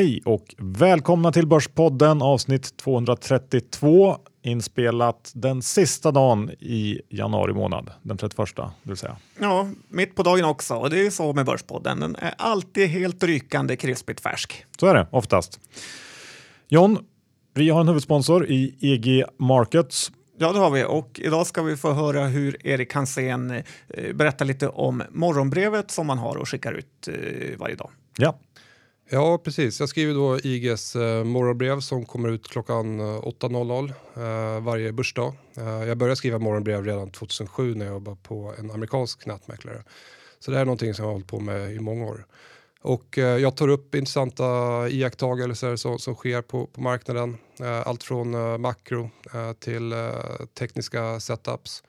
[0.00, 8.16] Hej och välkomna till Börspodden avsnitt 232 inspelat den sista dagen i januari månad, den
[8.16, 9.16] 31 det vill säga.
[9.40, 10.74] Ja, mitt på dagen också.
[10.74, 12.00] Och det är så med Börspodden.
[12.00, 14.64] Den är alltid helt rykande krispigt färsk.
[14.80, 15.60] Så är det oftast.
[16.68, 16.98] John,
[17.54, 20.12] vi har en huvudsponsor i EG Markets.
[20.38, 20.84] Ja, det har vi.
[20.84, 23.62] Och idag ska vi få höra hur Erik Hansén eh,
[24.14, 27.90] berättar lite om morgonbrevet som man har och skickar ut eh, varje dag.
[28.16, 28.38] Ja,
[29.12, 29.80] Ja, precis.
[29.80, 35.34] Jag skriver då IGs eh, morgonbrev som kommer ut klockan eh, 8.00 eh, varje börsdag.
[35.56, 39.82] Eh, jag började skriva morgonbrev redan 2007 när jag jobbade på en amerikansk nätmäklare.
[40.38, 42.26] Så det här är någonting som jag har hållit på med i många år.
[42.82, 44.44] Och eh, jag tar upp intressanta
[44.88, 47.38] iakttagelser som, som sker på, på marknaden.
[47.60, 50.08] Eh, allt från eh, makro eh, till eh,
[50.58, 51.82] tekniska setups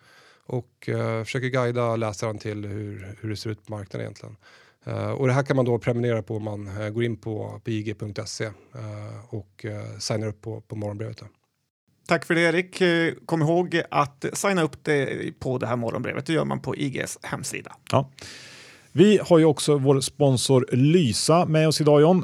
[0.45, 4.37] och eh, försöker guida läsaren till hur, hur det ser ut på marknaden egentligen.
[4.87, 7.61] Uh, och det här kan man då prenumerera på om man uh, går in på,
[7.63, 8.53] på ig.se uh,
[9.29, 9.65] och
[9.99, 11.17] signar upp på, på morgonbrevet.
[11.17, 11.25] Då.
[12.07, 12.81] Tack för det Erik.
[13.25, 16.25] Kom ihåg att signa upp det på det här morgonbrevet.
[16.25, 17.75] Det gör man på IGs hemsida.
[17.91, 18.09] Ja.
[18.91, 22.23] Vi har ju också vår sponsor Lysa med oss idag John.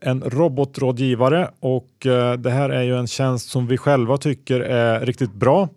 [0.00, 1.90] en robotrådgivare och
[2.38, 5.68] det här är ju en tjänst som vi själva tycker är riktigt bra.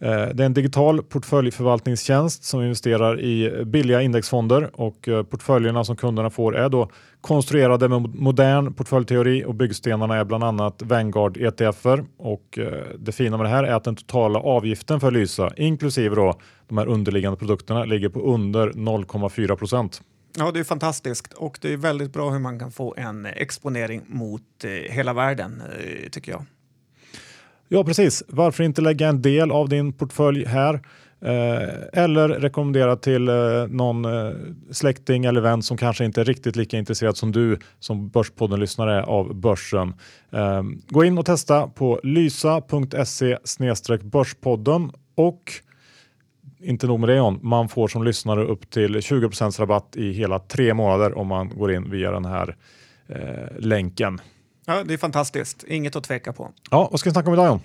[0.00, 5.96] Eh, det är en digital portföljförvaltningstjänst som investerar i billiga indexfonder och eh, portföljerna som
[5.96, 12.04] kunderna får är då konstruerade med modern portföljteori och byggstenarna är bland annat Vanguard ETFer
[12.16, 16.16] och eh, det fina med det här är att den totala avgiften för Lysa inklusive
[16.16, 20.02] då de här underliggande produkterna ligger på under 0,4 procent.
[20.38, 24.02] Ja, det är fantastiskt och det är väldigt bra hur man kan få en exponering
[24.06, 24.42] mot
[24.88, 25.62] hela världen
[26.12, 26.44] tycker jag.
[27.72, 28.22] Ja, precis.
[28.28, 30.74] Varför inte lägga en del av din portfölj här?
[31.20, 33.34] Eh, eller rekommendera till eh,
[33.68, 34.32] någon eh,
[34.70, 39.34] släkting eller vän som kanske inte är riktigt lika intresserad som du som Börspodden-lyssnare av
[39.34, 39.94] börsen.
[40.32, 43.38] Eh, gå in och testa på lysa.se
[44.02, 45.52] börspodden och
[46.62, 50.38] inte nog med det John, man får som lyssnare upp till 20% rabatt i hela
[50.38, 52.56] tre månader om man går in via den här
[53.08, 54.20] eh, länken.
[54.66, 55.64] Ja, det är fantastiskt.
[55.68, 56.50] Inget att tveka på.
[56.70, 57.60] Ja, vad ska vi snacka om idag John?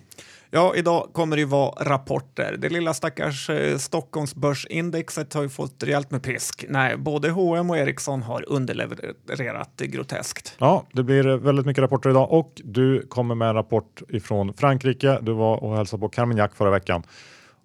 [0.52, 2.56] Ja, idag kommer det vara rapporter.
[2.60, 6.66] Det lilla stackars eh, Stockholmsbörsindexet har ju fått rejält med pisk.
[6.70, 10.56] Nej, både H&M och Ericsson har underlevererat groteskt.
[10.58, 15.20] Ja, det blir väldigt mycket rapporter idag och du kommer med en rapport ifrån Frankrike.
[15.22, 17.04] Du var och hälsade på Carmignac förra veckan.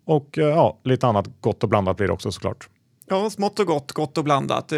[0.05, 2.69] Och eh, ja, lite annat gott och blandat blir det också såklart.
[3.07, 4.73] Ja, smått och gott, gott och blandat.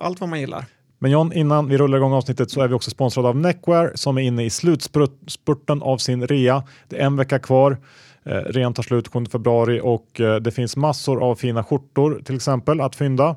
[0.00, 0.64] Allt vad man gillar.
[1.02, 4.18] Men John, innan vi rullar igång avsnittet så är vi också sponsrade av Neckwear som
[4.18, 6.62] är inne i slutspurten av sin rea.
[6.88, 7.76] Det är en vecka kvar.
[8.24, 12.34] Eh, rean tar slut 7 februari och eh, det finns massor av fina skjortor till
[12.34, 13.36] exempel att fynda.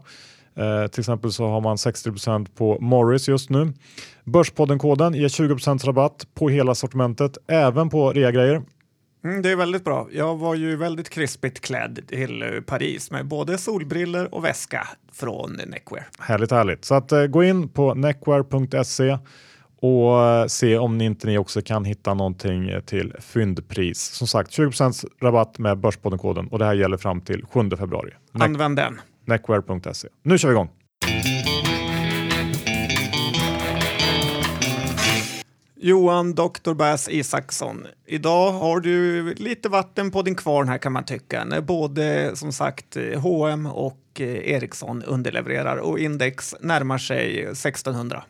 [0.56, 3.74] Eh, till exempel så har man 60% på Morris just nu.
[4.24, 8.62] Börspodden-koden ger 20% rabatt på hela sortimentet, även på reagrejer.
[9.26, 10.08] Mm, det är väldigt bra.
[10.12, 15.60] Jag var ju väldigt krispigt klädd till eh, Paris med både solbriller och väska från
[15.68, 16.08] Neckwear.
[16.20, 16.86] Härligt, härligt.
[16.86, 19.18] Så att, eh, gå in på neckwear.se
[19.82, 24.00] och eh, se om ni inte ni också kan hitta någonting eh, till fyndpris.
[24.00, 28.12] Som sagt 20% rabatt med Börspodden-koden och det här gäller fram till 7 februari.
[28.32, 29.02] Använd den.
[29.26, 30.08] Neckwear.se.
[30.24, 30.70] Nu kör vi igång!
[35.78, 36.74] Johan Dr.
[36.74, 41.46] Bass Isaksson, idag har du lite vatten på din kvarn här kan man tycka.
[41.46, 48.24] När både som sagt H&M och eh, Ericsson underlevererar och index närmar sig 1600.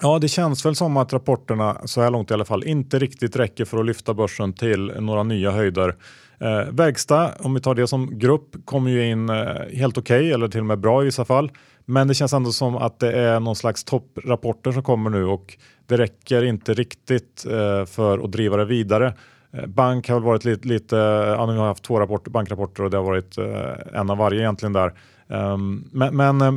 [0.00, 3.36] Ja, det känns väl som att rapporterna så här långt i alla fall inte riktigt
[3.36, 5.96] räcker för att lyfta börsen till några nya höjder.
[6.40, 9.36] Eh, verkstad, om vi tar det som grupp, kommer ju in eh,
[9.72, 11.50] helt okej okay, eller till och med bra i vissa fall.
[11.84, 15.58] Men det känns ändå som att det är någon slags topprapporter som kommer nu och
[15.86, 19.14] det räcker inte riktigt eh, för att driva det vidare.
[19.52, 22.82] Eh, bank har väl varit lite, lite ja, nu har jag haft två rapporter, bankrapporter
[22.82, 24.92] och det har varit eh, en av varje egentligen där.
[25.26, 26.52] Um, men, men eh,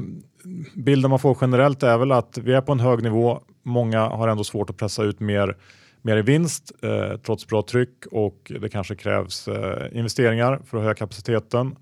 [0.76, 3.40] bilden man får generellt är väl att vi är på en hög nivå.
[3.64, 5.58] Många har ändå svårt att pressa ut mer,
[6.02, 10.84] mer i vinst eh, trots bra tryck och det kanske krävs eh, investeringar för att
[10.84, 11.76] höja kapaciteten.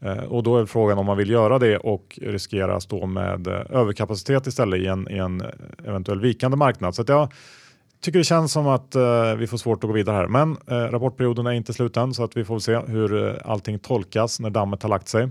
[0.00, 3.46] Eh, och då är frågan om man vill göra det och riskera att stå med
[3.46, 5.48] eh, överkapacitet istället i en, i en eh,
[5.84, 6.94] eventuell vikande marknad.
[6.94, 7.32] Så jag
[8.00, 8.96] tycker det känns som att
[9.38, 10.26] vi får svårt att gå vidare här.
[10.26, 14.50] Men rapportperioden är inte slut än så att vi får se hur allting tolkas när
[14.50, 15.28] dammet har lagt sig.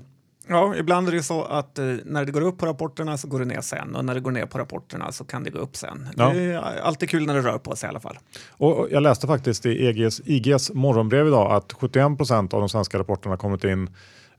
[0.50, 3.40] Ja, ibland är det så att eh, när det går upp på rapporterna så går
[3.40, 5.76] det ner sen och när det går ner på rapporterna så kan det gå upp
[5.76, 6.10] sen.
[6.18, 6.30] Ja.
[6.34, 8.20] Det är alltid kul när det rör på sig i alla fall.
[8.50, 13.00] Och jag läste faktiskt i EGs, IGs morgonbrev idag att 71 procent av de svenska
[13.00, 13.90] rapporterna kommit in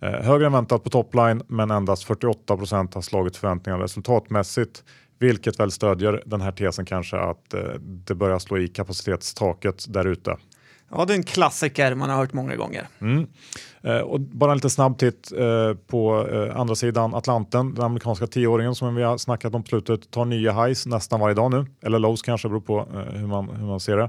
[0.00, 4.84] Eh, högre än väntat på topline men endast 48% har slagit förväntningarna resultatmässigt.
[5.20, 10.06] vilket väl stödjer den här tesen kanske att eh, det börjar slå i kapacitetstaket där
[10.06, 10.36] ute.
[10.90, 12.88] Ja, det är en klassiker man har hört många gånger.
[13.00, 13.26] Mm.
[13.82, 17.74] Eh, och bara en liten snabb titt eh, på eh, andra sidan Atlanten.
[17.74, 21.34] Den amerikanska tioåringen som vi har snackat om på slutet tar nya highs nästan varje
[21.34, 21.66] dag nu.
[21.82, 24.08] Eller lows kanske, beror på eh, hur, man, hur man ser det.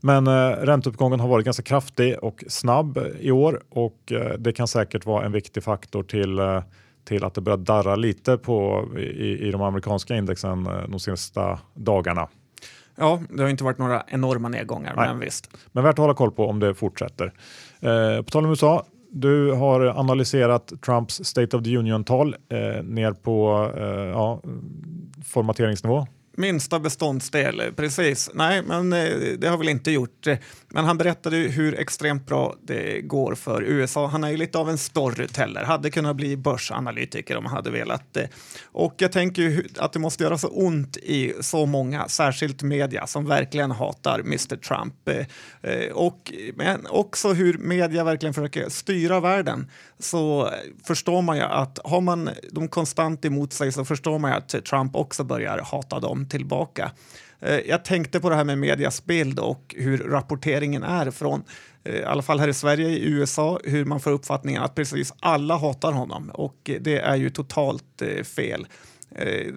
[0.00, 4.52] Men eh, ränteuppgången har varit ganska kraftig och snabb eh, i år och eh, det
[4.52, 6.62] kan säkert vara en viktig faktor till eh,
[7.06, 11.58] till att det börjar darra lite på, i, i de amerikanska indexen eh, de senaste
[11.74, 12.28] dagarna.
[12.96, 15.08] Ja, det har inte varit några enorma nedgångar, Nej.
[15.08, 15.50] men visst.
[15.72, 17.32] Men värt att hålla koll på om det fortsätter.
[17.80, 23.12] Eh, på tal om USA, du har analyserat Trumps State of the Union-tal eh, ner
[23.12, 24.42] på eh, ja,
[25.24, 26.06] formateringsnivå
[26.36, 28.30] minsta beståndsdel, precis.
[28.34, 30.26] Nej, men eh, det har väl inte gjort.
[30.68, 34.06] Men han berättade hur extremt bra det går för USA.
[34.06, 38.16] Han är ju lite av en storyteller, hade kunnat bli börsanalytiker om han hade velat.
[38.64, 43.06] Och jag tänker ju att det måste göra så ont i så många, särskilt media,
[43.06, 45.08] som verkligen hatar Mr Trump.
[45.08, 45.26] Eh,
[45.72, 49.70] eh, och, men också hur media verkligen försöker styra världen.
[49.98, 50.50] Så
[50.84, 54.64] förstår man ju att har man dem konstant emot sig så förstår man ju att
[54.64, 56.90] Trump också börjar hata dem tillbaka.
[57.40, 61.44] Eh, jag tänkte på det här med medias bild och hur rapporteringen är från,
[61.84, 65.14] eh, i alla fall här i Sverige, i USA, hur man får uppfattningen att precis
[65.20, 68.66] alla hatar honom och det är ju totalt eh, fel.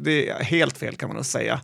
[0.01, 1.62] Det är helt fel kan man nog säga.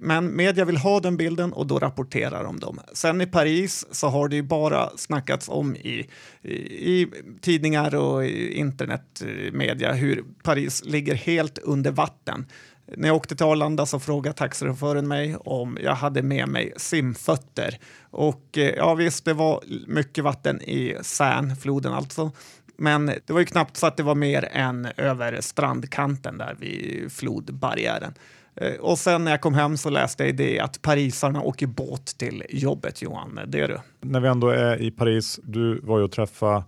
[0.00, 2.80] Men media vill ha den bilden och då rapporterar de dem.
[2.92, 6.08] Sen i Paris så har det ju bara snackats om i,
[6.42, 6.52] i,
[6.92, 7.08] i
[7.40, 12.46] tidningar och i internetmedia hur Paris ligger helt under vatten.
[12.86, 17.78] När jag åkte till Arlanda så frågade taxichauffören mig om jag hade med mig simfötter.
[18.10, 22.32] Och eh, ja visst, det var mycket vatten i Sän, floden alltså.
[22.76, 27.12] Men det var ju knappt så att det var mer än över strandkanten där vid
[27.12, 28.14] flodbarriären.
[28.54, 32.06] Eh, och sen när jag kom hem så läste jag det att parisarna åker båt
[32.18, 33.40] till jobbet, Johan.
[33.46, 33.78] Det är du.
[34.00, 36.64] När vi ändå är i Paris, du var ju och träffade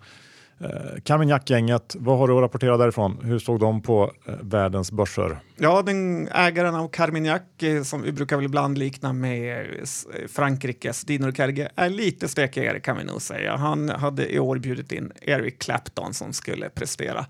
[0.60, 3.18] Eh, Carmignac-gänget, vad har du att rapportera därifrån?
[3.22, 5.38] Hur såg de på eh, världens börser?
[5.56, 11.02] Ja, den ägaren av Carmignac, eh, som vi brukar väl ibland likna med eh, Frankrikes
[11.02, 13.56] Dino Kerge, är lite stekigare kan vi nog säga.
[13.56, 17.26] Han hade i år bjudit in Eric Clapton som skulle prestera.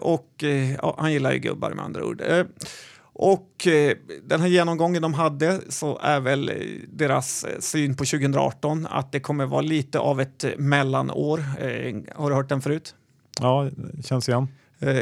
[0.00, 0.44] och
[0.82, 2.22] ja, han gillar ju gubbar med andra ord.
[3.18, 6.54] Och eh, den här genomgången de hade så är väl eh,
[6.88, 11.38] deras eh, syn på 2018 att det kommer vara lite av ett mellanår.
[12.14, 12.94] har du hört den förut?
[13.40, 13.70] Ja,
[14.04, 14.48] känns igen.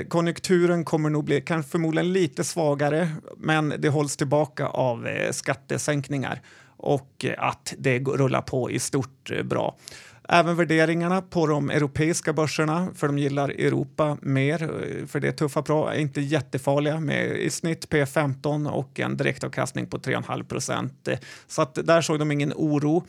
[0.08, 6.40] Konjunkturen kommer nog bli kanske förmodligen lite svagare, men det hålls tillbaka av skattesänkningar
[6.76, 9.76] och att det rullar på i stort bra.
[10.28, 14.58] Även värderingarna på de europeiska börserna, för de gillar Europa mer,
[15.06, 19.86] för det är tuffa bra, är inte jättefarliga med i snitt P15 och en direktavkastning
[19.86, 21.08] på 3,5 procent.
[21.46, 23.04] Så att där såg de ingen oro.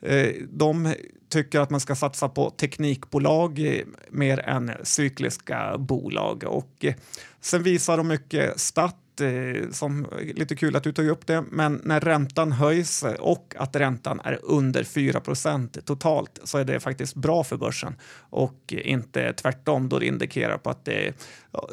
[0.00, 0.94] Eh, de
[1.28, 6.94] tycker att man ska satsa på teknikbolag eh, mer än cykliska bolag och eh,
[7.40, 11.80] sen visar de mycket stat Eh, som lite kul att du tog upp det, men
[11.84, 17.14] när räntan höjs eh, och att räntan är under 4% totalt så är det faktiskt
[17.14, 17.94] bra för börsen
[18.30, 21.12] och inte tvärtom då det indikerar på att det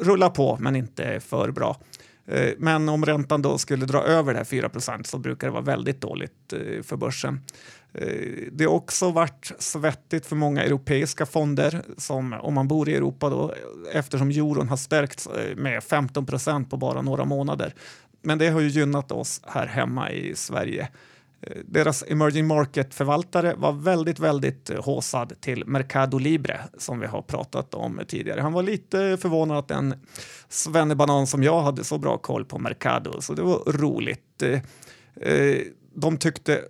[0.00, 1.80] rullar på men inte för bra.
[2.26, 4.70] Eh, men om räntan då skulle dra över det här 4
[5.04, 7.40] så brukar det vara väldigt dåligt för börsen.
[7.98, 12.94] Eh, det har också varit svettigt för många europeiska fonder som om man bor i
[12.94, 13.54] Europa då
[13.92, 17.74] eftersom euron har stärkts eh, med 15 procent på bara några månader.
[18.22, 20.88] Men det har ju gynnat oss här hemma i Sverige.
[21.40, 27.74] Eh, deras emerging market-förvaltare var väldigt, väldigt håsad till Mercado Libre som vi har pratat
[27.74, 28.40] om tidigare.
[28.40, 29.94] Han var lite förvånad att en
[30.48, 34.42] svennebanan som jag hade så bra koll på Mercado, så det var roligt.
[35.94, 36.62] De tyckte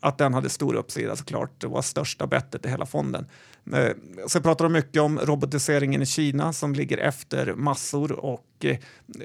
[0.00, 1.60] att den hade stor uppsida såklart.
[1.60, 3.26] Det var största bettet i hela fonden.
[3.72, 3.90] Eh,
[4.26, 8.76] så pratar de mycket om robotiseringen i Kina som ligger efter massor och eh,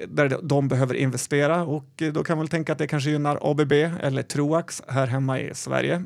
[0.08, 3.38] där de behöver investera och eh, då kan man väl tänka att det kanske gynnar
[3.42, 6.04] ABB eller Troax här hemma i Sverige.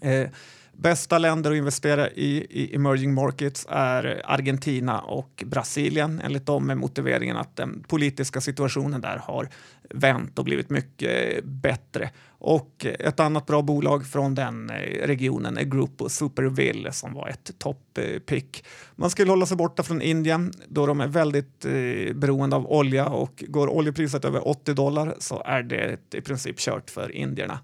[0.00, 0.28] Eh,
[0.76, 6.76] Bästa länder att investera i, i emerging markets är Argentina och Brasilien enligt dem med
[6.76, 9.48] motiveringen att den politiska situationen där har
[9.90, 12.10] vänt och blivit mycket bättre.
[12.38, 17.50] Och ett annat bra bolag från den eh, regionen är Grupo Superville som var ett
[17.58, 18.64] topppick.
[18.96, 23.06] Man skulle hålla sig borta från Indien då de är väldigt eh, beroende av olja
[23.06, 27.58] och går oljepriset över 80 dollar så är det i princip kört för indierna.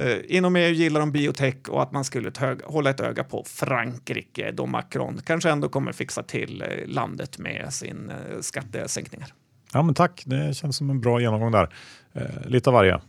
[0.00, 2.32] Uh, inom EU gillar de biotech och att man skulle
[2.64, 7.72] hålla ett öga på Frankrike då Macron kanske ändå kommer fixa till uh, landet med
[7.72, 9.34] sin uh, skattesänkningar.
[9.72, 11.68] Ja, men tack, det känns som en bra genomgång där.
[12.12, 13.00] Eh, lite av varje.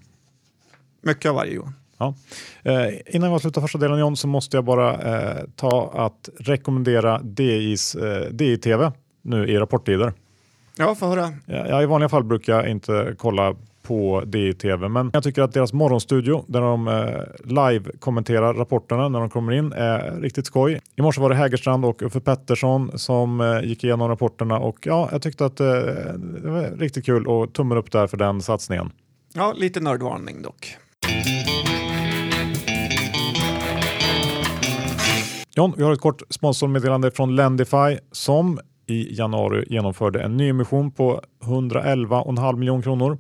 [1.02, 1.74] Mycket av varje Johan.
[1.98, 2.16] Ja.
[2.63, 7.20] Eh, innan jag slutar första delen John så måste jag bara eh, ta att rekommendera
[7.20, 10.13] DIs, eh, DI-TV nu i rapporttider.
[10.78, 11.34] Ja, få höra.
[11.46, 15.74] Ja, I vanliga fall brukar jag inte kolla på DI-TV men jag tycker att deras
[15.74, 16.94] morgonstudio där de eh,
[17.44, 20.80] live-kommenterar rapporterna när de kommer in är riktigt skoj.
[20.96, 25.10] I morse var det Hägerstrand och Uffe Pettersson som eh, gick igenom rapporterna och ja,
[25.12, 25.68] jag tyckte att eh,
[26.44, 28.92] det var riktigt kul och tummen upp där för den satsningen.
[29.34, 30.78] Ja, lite nördvarning dock.
[35.56, 41.22] John, vi har ett kort sponsormeddelande från Lendify som i januari genomförde en nyemission på
[41.44, 43.18] 111,5 miljoner kronor.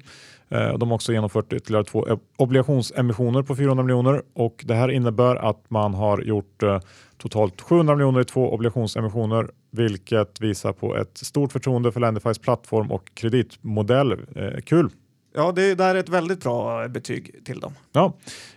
[0.53, 2.07] Eh, de har också genomfört ytterligare två
[2.37, 6.79] obligationsemissioner på 400 miljoner och det här innebär att man har gjort eh,
[7.17, 12.91] totalt 700 miljoner i två obligationsemissioner vilket visar på ett stort förtroende för Lendifys plattform
[12.91, 14.11] och kreditmodell.
[14.11, 14.89] Eh, kul!
[15.35, 17.73] Ja, det där är ett väldigt bra betyg till dem.
[17.91, 18.13] Ja,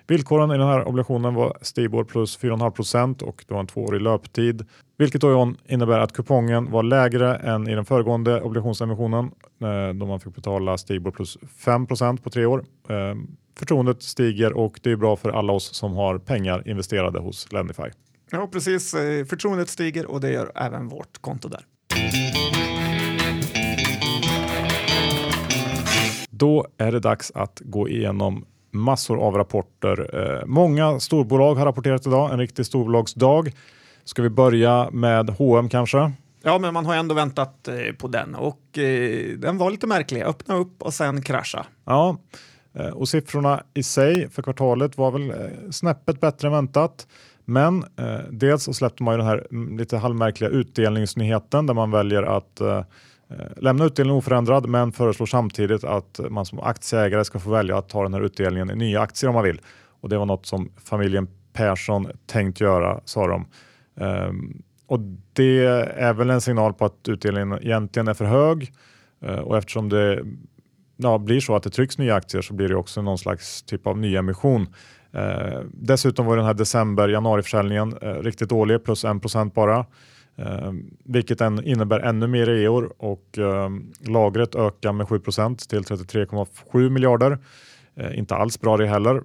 [0.07, 4.01] villkoren i den här obligationen var Stibor plus 4,5 procent och det var en tvåårig
[4.01, 4.65] löptid,
[4.99, 10.21] vilket då innebär att kupongen var lägre än i den föregående obligationsemissionen eh, då man
[10.21, 12.65] fick betala Stibor plus 5 procent på tre år.
[12.89, 13.15] Eh,
[13.59, 17.83] förtroendet stiger och det är bra för alla oss som har pengar investerade hos Lendify.
[18.31, 18.95] Ja, precis.
[18.95, 21.61] Eh, förtroendet stiger och det gör även vårt konto där.
[26.31, 30.43] Då är det dags att gå igenom massor av rapporter.
[30.47, 33.53] Många storbolag har rapporterat idag, en riktig storbolagsdag.
[34.07, 36.13] Ska vi börja med H&M kanske?
[36.43, 40.23] Ja, men man har ändå väntat eh, på den och eh, den var lite märklig.
[40.23, 41.67] Öppna upp och sen krascha.
[41.85, 42.17] Ja,
[42.75, 45.33] eh, och siffrorna i sig för kvartalet var väl
[45.71, 47.07] snäppet bättre än väntat.
[47.45, 51.91] Men eh, dels så släppte man ju den här mm, lite halvmärkliga utdelningsnyheten där man
[51.91, 52.61] väljer att
[53.29, 57.89] Eh, lämna utdelningen oförändrad men föreslår samtidigt att man som aktieägare ska få välja att
[57.89, 59.61] ta den här utdelningen i nya aktier om man vill.
[60.01, 63.47] Och det var något som familjen Persson tänkt göra, sa de.
[64.01, 65.01] Um, och
[65.33, 65.65] det
[65.97, 68.73] är väl en signal på att utdelningen egentligen är för hög
[69.25, 70.25] uh, och eftersom det
[70.97, 73.87] ja, blir så att det trycks nya aktier så blir det också någon slags typ
[73.87, 74.63] av nyemission.
[75.15, 79.87] Uh, dessutom var den här december januariförsäljningen uh, riktigt dålig, plus 1% bara.
[80.39, 80.73] Eh,
[81.05, 87.39] vilket en, innebär ännu mer reor och eh, lagret ökar med 7% till 33,7 miljarder.
[87.97, 89.23] Eh, inte alls bra det heller.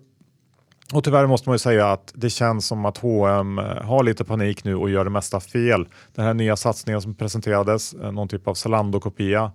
[0.94, 4.64] Och tyvärr måste man ju säga att det känns som att H&M har lite panik
[4.64, 5.88] nu och gör det mesta fel.
[6.16, 9.52] Den här nya satsningen som presenterades, eh, någon typ av Zalando-kopia,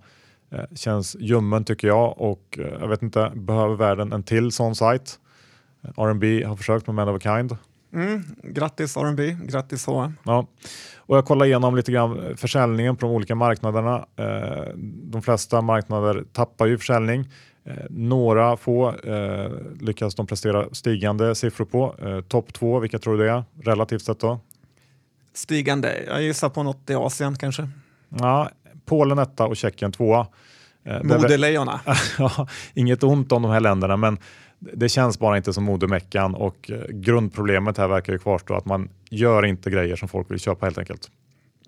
[0.51, 5.19] eh, känns ljummen tycker jag och jag vet inte, behöver världen en till sån sajt?
[5.97, 7.57] R&B har försökt med Man of a Kind.
[7.93, 10.13] Mm, grattis R&B, grattis H&M.
[10.23, 10.47] Ja.
[10.97, 14.05] Och jag kollar igenom lite grann försäljningen på de olika marknaderna.
[15.03, 17.29] De flesta marknader tappar ju försäljning.
[17.67, 21.95] Eh, några få eh, lyckas de prestera stigande siffror på.
[22.27, 24.39] Topp två, vilka tror du det är relativt sett då?
[25.33, 27.69] Stigande, jag gissar på något i Asien kanske.
[28.09, 28.49] Ja,
[28.85, 30.27] Polen etta och Tjeckien tvåa.
[31.03, 31.79] Modelejonen.
[32.19, 34.17] ja, inget ont om de här länderna men
[34.59, 38.89] det känns bara inte som modemeckan och eh, grundproblemet här verkar ju kvarstå att man
[39.09, 41.11] gör inte grejer som folk vill köpa helt enkelt.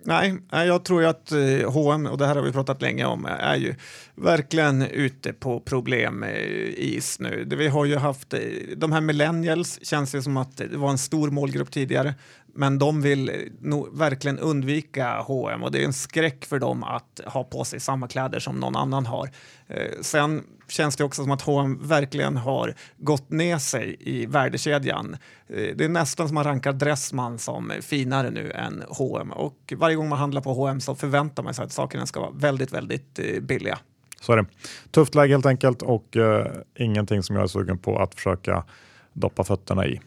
[0.02, 1.32] Nej, jag tror ju att
[1.66, 3.74] H&M och det här har vi pratat länge om, är ju
[4.14, 7.46] verkligen ute på problemis eh, nu.
[7.56, 8.40] Vi har ju haft, eh,
[8.76, 12.14] de här millennials känns det som att det var en stor målgrupp tidigare,
[12.60, 17.20] men de vill nog verkligen undvika H&M och det är en skräck för dem att
[17.26, 19.30] ha på sig samma kläder som någon annan har.
[19.68, 25.16] Eh, sen känns det också som att H&M verkligen har gått ner sig i värdekedjan.
[25.48, 29.96] Eh, det är nästan som man rankar Dressman som finare nu än H&M och varje
[29.96, 33.18] gång man handlar på H&M så förväntar man sig att sakerna ska vara väldigt, väldigt
[33.18, 33.78] eh, billiga.
[34.20, 34.46] Så är det.
[34.90, 36.46] Tufft läge helt enkelt och uh,
[36.78, 38.64] ingenting som jag är sugen på att försöka
[39.12, 40.00] doppa fötterna i.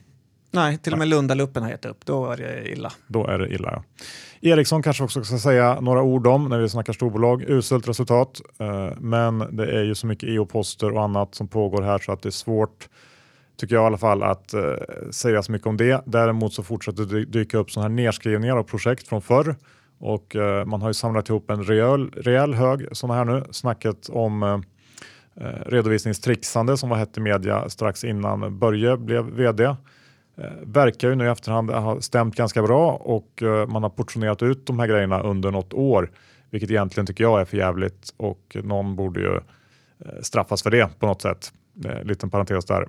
[0.54, 2.06] Nej, till och med Lundaluppen har gett upp.
[2.06, 2.92] Då är det illa.
[3.08, 3.84] Då är det illa, ja.
[4.50, 7.44] Ericsson kanske också ska säga några ord om när vi snackar storbolag.
[7.48, 12.00] Uselt resultat, eh, men det är ju så mycket EU-poster och annat som pågår här
[12.00, 12.90] så att det är svårt,
[13.58, 14.62] tycker jag i alla fall, att eh,
[15.12, 16.04] säga så mycket om det.
[16.06, 19.56] Däremot så fortsätter det dyka upp sådana här nedskrivningar av projekt från förr
[20.00, 23.44] och eh, man har ju samlat ihop en rejäl, rejäl hög sådana här nu.
[23.52, 24.64] Snacket om
[25.66, 29.76] redovisningstrixande som var hett i media strax innan Börje blev vd
[30.38, 34.44] Eh, verkar ju nu i efterhand ha stämt ganska bra och eh, man har portionerat
[34.44, 36.12] ut de här grejerna under något år,
[36.50, 41.00] vilket egentligen tycker jag är för jävligt och någon borde ju eh, straffas för det
[41.00, 41.52] på något sätt.
[41.86, 42.88] Eh, liten parentes där.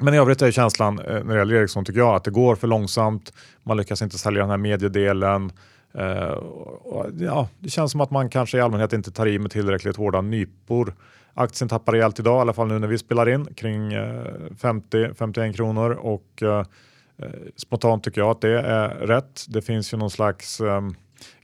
[0.00, 2.56] Men i övrigt är känslan eh, när det gäller Ericsson tycker jag att det går
[2.56, 3.32] för långsamt.
[3.62, 5.52] Man lyckas inte sälja den här mediedelen.
[5.94, 6.38] Eh,
[7.18, 10.20] ja, det känns som att man kanske i allmänhet inte tar i med tillräckligt hårda
[10.20, 10.94] nypor.
[11.34, 14.24] Aktien tappar rejält idag, i alla fall nu när vi spelar in, kring eh,
[14.60, 16.64] 50-51 kronor och eh,
[17.56, 19.44] spontant tycker jag att det är rätt.
[19.48, 20.94] Det finns ju någon slags ehm,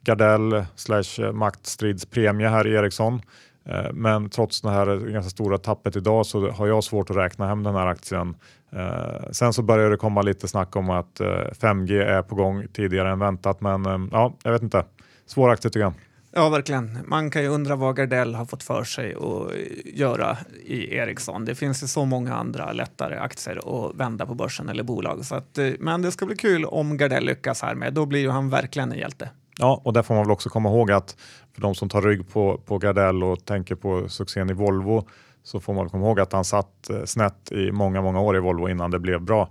[0.00, 3.20] Gardell slash maktstridspremie här i Ericsson.
[3.66, 7.46] Eh, men trots det här ganska stora tappet idag så har jag svårt att räkna
[7.46, 8.36] hem den här aktien
[8.72, 12.66] eh, sen så börjar det komma lite snack om att eh, 5G är på gång
[12.72, 14.84] tidigare än väntat, men ja, jag vet inte.
[15.26, 15.92] Svår aktie tycker jag.
[16.32, 16.98] Ja, verkligen.
[17.06, 19.52] Man kan ju undra vad Gardell har fått för sig att
[19.84, 21.44] göra i Ericsson.
[21.44, 25.24] Det finns ju så många andra lättare aktier att vända på börsen eller bolag.
[25.24, 27.94] Så att, men det ska bli kul om Gardell lyckas här med.
[27.94, 29.30] Då blir ju han verkligen en hjälte.
[29.58, 31.16] Ja, och där får man väl också komma ihåg att
[31.52, 35.08] för de som tar rygg på, på Gardell och tänker på succén i Volvo
[35.42, 38.40] så får man komma ihåg att han satt eh, snett i många, många år i
[38.40, 39.48] Volvo innan det blev bra.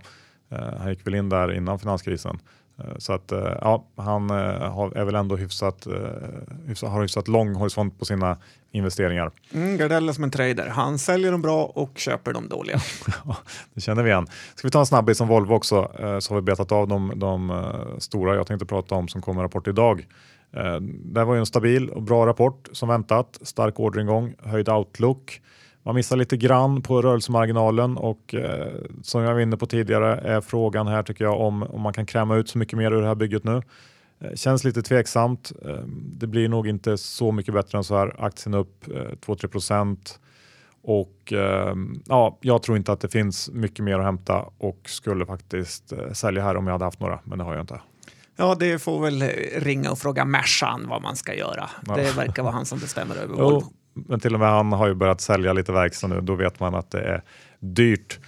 [0.50, 2.38] Eh, han gick väl in där innan finanskrisen.
[2.78, 5.86] Eh, så att ja, han är väl ändå hyfsat,
[6.82, 8.36] har hyfsat lång horisont på sina
[8.72, 9.30] investeringar.
[9.52, 10.66] Mm, Gardell är som en trader.
[10.66, 12.80] Han säljer dem bra och köper de dåliga.
[13.74, 14.26] det känner vi igen.
[14.54, 15.90] Ska vi ta en snabbis om Volvo också
[16.20, 17.64] så har vi betat av de, de
[17.98, 20.06] stora jag tänkte prata om som kommer rapport idag.
[21.04, 23.38] Det var ju en stabil och bra rapport som väntat.
[23.42, 25.40] Stark orderingång, höjd outlook.
[25.86, 30.40] Man missar lite grann på rörelsemarginalen och eh, som jag var inne på tidigare är
[30.40, 33.06] frågan här tycker jag om, om man kan kräma ut så mycket mer ur det
[33.06, 33.62] här bygget nu.
[34.20, 35.52] Eh, känns lite tveksamt.
[35.64, 38.14] Eh, det blir nog inte så mycket bättre än så här.
[38.18, 38.84] Aktien upp
[39.26, 40.20] 2-3 procent
[40.82, 41.32] och
[42.06, 46.42] ja, jag tror inte att det finns mycket mer att hämta och skulle faktiskt sälja
[46.42, 47.80] här om jag hade haft några, men det har jag inte.
[48.36, 49.22] Ja, det får väl
[49.56, 51.70] ringa och fråga Mercan vad man ska göra.
[51.86, 51.96] Ja.
[51.96, 53.72] Det verkar vara han som bestämmer över Volvo
[54.08, 56.20] men till och med han har ju börjat sälja lite verkstad nu.
[56.20, 57.22] Då vet man att det är
[57.60, 58.18] dyrt.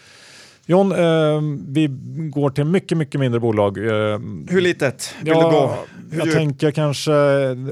[0.70, 1.88] John, eh, vi
[2.32, 3.78] går till mycket, mycket mindre bolag.
[3.78, 5.74] Eh, Hur litet vill ja, du gå?
[6.10, 6.36] Hur jag djup?
[6.36, 7.12] tänker kanske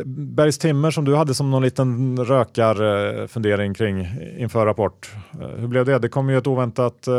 [0.07, 5.11] Bergs Timmer som du hade som någon liten rökarfundering kring inför rapport.
[5.41, 5.99] Eh, hur blev det?
[5.99, 7.15] Det kom ju ett oväntat eh,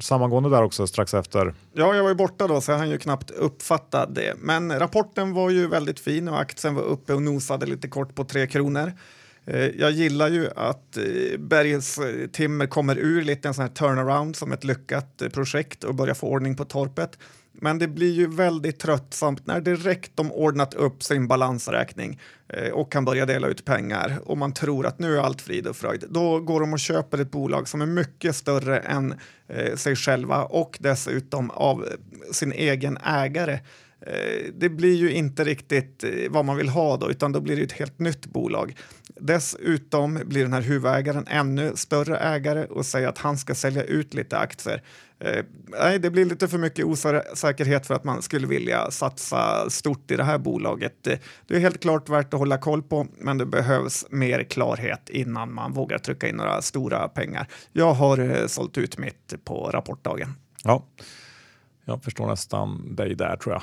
[0.00, 1.54] sammangående där också strax efter.
[1.72, 4.34] Ja, jag var ju borta då så jag hann ju knappt uppfatta det.
[4.38, 8.24] Men rapporten var ju väldigt fin och aktien var uppe och nosade lite kort på
[8.24, 8.92] 3 kronor.
[9.46, 13.72] Eh, jag gillar ju att eh, Bergens eh, Timmer kommer ur lite en sån här
[13.72, 17.18] turnaround som ett lyckat eh, projekt och börjar få ordning på torpet.
[17.52, 22.20] Men det blir ju väldigt tröttsamt när direkt de ordnat upp sin balansräkning
[22.72, 25.76] och kan börja dela ut pengar och man tror att nu är allt frid och
[25.76, 26.04] fröjd.
[26.08, 29.14] Då går de och köper ett bolag som är mycket större än
[29.74, 31.88] sig själva och dessutom av
[32.32, 33.60] sin egen ägare.
[34.06, 37.56] Eh, det blir ju inte riktigt eh, vad man vill ha då, utan då blir
[37.56, 38.76] det ett helt nytt bolag.
[39.20, 44.14] Dessutom blir den här huvudägaren ännu större ägare och säger att han ska sälja ut
[44.14, 44.82] lite aktier.
[45.20, 50.10] Eh, nej, det blir lite för mycket osäkerhet för att man skulle vilja satsa stort
[50.10, 51.06] i det här bolaget.
[51.06, 55.08] Eh, det är helt klart värt att hålla koll på, men det behövs mer klarhet
[55.08, 57.48] innan man vågar trycka in några stora pengar.
[57.72, 60.34] Jag har eh, sålt ut mitt på rapportdagen.
[60.64, 60.86] Ja.
[61.84, 63.62] Jag förstår nästan dig där tror jag.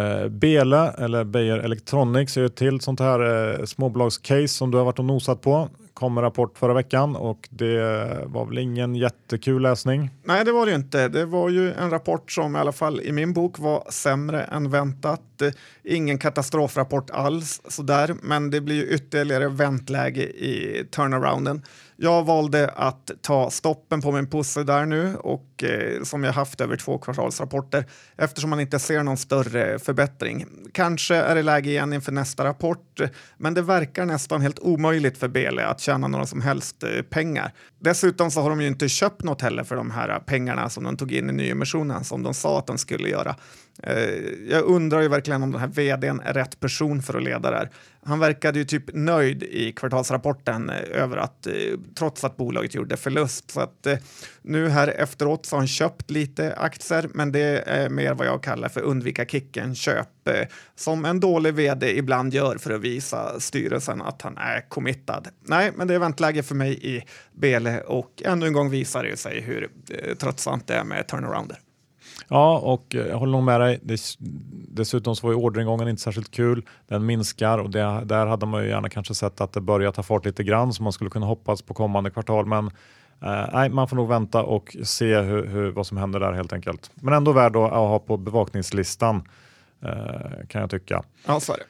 [0.00, 4.84] Eh, Bele eller Beijer Electronics är ett till sånt här eh, småbolagscase som du har
[4.84, 5.68] varit och nosat på.
[5.94, 7.78] Kom en rapport förra veckan och det
[8.24, 10.10] var väl ingen jättekul läsning?
[10.24, 11.08] Nej, det var det ju inte.
[11.08, 14.70] Det var ju en rapport som i alla fall i min bok var sämre än
[14.70, 15.42] väntat.
[15.84, 21.62] Ingen katastrofrapport alls sådär, men det blir ju ytterligare väntläge i turnarounden.
[21.98, 26.60] Jag valde att ta stoppen på min pusse där nu och eh, som jag haft
[26.60, 27.84] över två kvartalsrapporter
[28.16, 30.46] eftersom man inte ser någon större förbättring.
[30.72, 33.00] Kanske är det läge igen inför nästa rapport,
[33.36, 37.52] men det verkar nästan helt omöjligt för Bele att tjäna några som helst eh, pengar.
[37.78, 40.96] Dessutom så har de ju inte köpt något heller för de här pengarna som de
[40.96, 43.36] tog in i nyemissionen som de sa att de skulle göra.
[43.82, 43.98] Eh,
[44.48, 47.56] jag undrar ju verkligen om den här vdn är rätt person för att leda det
[47.56, 47.70] här.
[48.02, 51.52] Han verkade ju typ nöjd i kvartalsrapporten eh, över att eh,
[51.98, 53.50] trots att bolaget gjorde förlust.
[53.50, 53.86] Så att
[54.42, 58.42] nu här efteråt så har han köpt lite aktier, men det är mer vad jag
[58.42, 60.08] kallar för undvika kicken-köp
[60.74, 65.28] som en dålig vd ibland gör för att visa styrelsen att han är committad.
[65.40, 69.16] Nej, men det är väntläge för mig i Bele och ännu en gång visar det
[69.16, 69.68] sig hur
[70.18, 71.58] tröttsamt det är med turnarounder.
[72.28, 73.80] Ja, och jag håller nog med dig.
[74.68, 76.66] Dessutom så var ju orderingången inte särskilt kul.
[76.86, 80.02] Den minskar och det, där hade man ju gärna kanske sett att det börjar ta
[80.02, 82.46] fart lite grann så man skulle kunna hoppas på kommande kvartal.
[82.46, 82.66] Men
[83.22, 86.52] eh, nej, man får nog vänta och se hur, hur, vad som händer där helt
[86.52, 86.90] enkelt.
[86.94, 89.28] Men ändå värd att ha på bevakningslistan
[89.82, 91.02] eh, kan jag tycka.
[91.26, 91.64] Ja, så är det.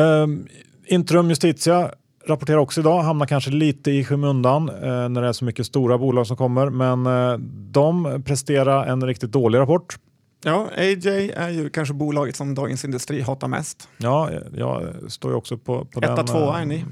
[0.00, 0.48] Um,
[0.84, 1.90] Intrum Justitia
[2.26, 5.98] rapporterar också idag, hamnar kanske lite i skymundan eh, när det är så mycket stora
[5.98, 7.38] bolag som kommer, men eh,
[7.70, 9.98] de presterar en riktigt dålig rapport.
[10.44, 13.88] Ja, AJ är ju kanske bolaget som Dagens Industri hatar mest.
[13.96, 16.26] Ja, jag står ju också på, på Etta, den...
[16.26, 16.84] tvåa eh, är ni.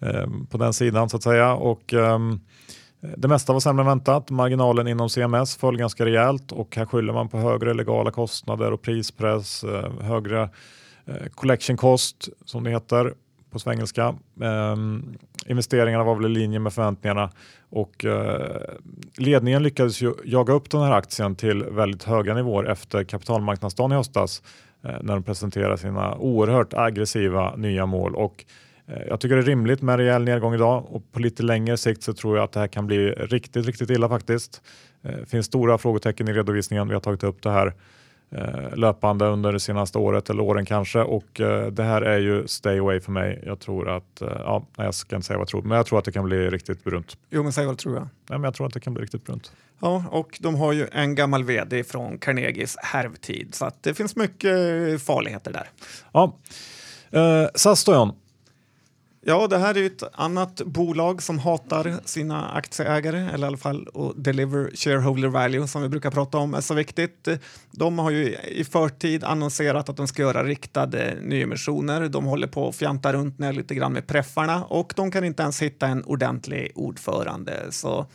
[0.00, 1.54] eh, på den sidan så att säga.
[1.54, 2.40] Och, ehm,
[3.16, 4.30] det mesta var sämre än väntat.
[4.30, 8.82] Marginalen inom CMS föll ganska rejält och här skyller man på högre legala kostnader och
[8.82, 10.50] prispress, eh, högre
[11.34, 13.14] collection cost som det heter
[13.52, 14.14] på svengelska.
[14.42, 17.30] Ehm, investeringarna var väl i linje med förväntningarna
[17.70, 18.60] och eh,
[19.18, 23.94] ledningen lyckades ju jaga upp den här aktien till väldigt höga nivåer efter kapitalmarknadsdagen i
[23.94, 24.42] höstas
[24.84, 28.14] eh, när de presenterade sina oerhört aggressiva nya mål.
[28.14, 28.44] Och
[28.86, 31.76] eh, jag tycker det är rimligt med en rejäl nedgång idag och på lite längre
[31.76, 34.62] sikt så tror jag att det här kan bli riktigt, riktigt illa faktiskt.
[35.02, 36.88] Det finns stora frågetecken i redovisningen.
[36.88, 37.72] Vi har tagit upp det här
[38.74, 41.40] löpande under det senaste året eller åren kanske och
[41.72, 43.42] det här är ju stay away för mig.
[43.46, 46.04] Jag tror att, ja, jag ska inte säga vad jag tror, men jag tror att
[46.04, 47.16] det kan bli riktigt brunt.
[47.30, 48.02] Jo, men säg vad tror jag.
[48.02, 49.52] Nej, men jag tror att det kan bli riktigt brunt.
[49.80, 54.16] Ja, och de har ju en gammal vd från Carnegies härvtid så att det finns
[54.16, 55.70] mycket farligheter där.
[56.12, 56.36] Ja,
[57.10, 58.12] eh, SAS då John.
[59.24, 63.88] Ja, det här är ett annat bolag som hatar sina aktieägare, eller i alla fall
[63.94, 67.28] att deliver shareholder value som vi brukar prata om är så viktigt.
[67.70, 72.08] De har ju i förtid annonserat att de ska göra riktade nyemissioner.
[72.08, 75.42] De håller på att fjanta runt ner lite grann med preffarna och de kan inte
[75.42, 77.66] ens hitta en ordentlig ordförande.
[77.70, 78.06] Så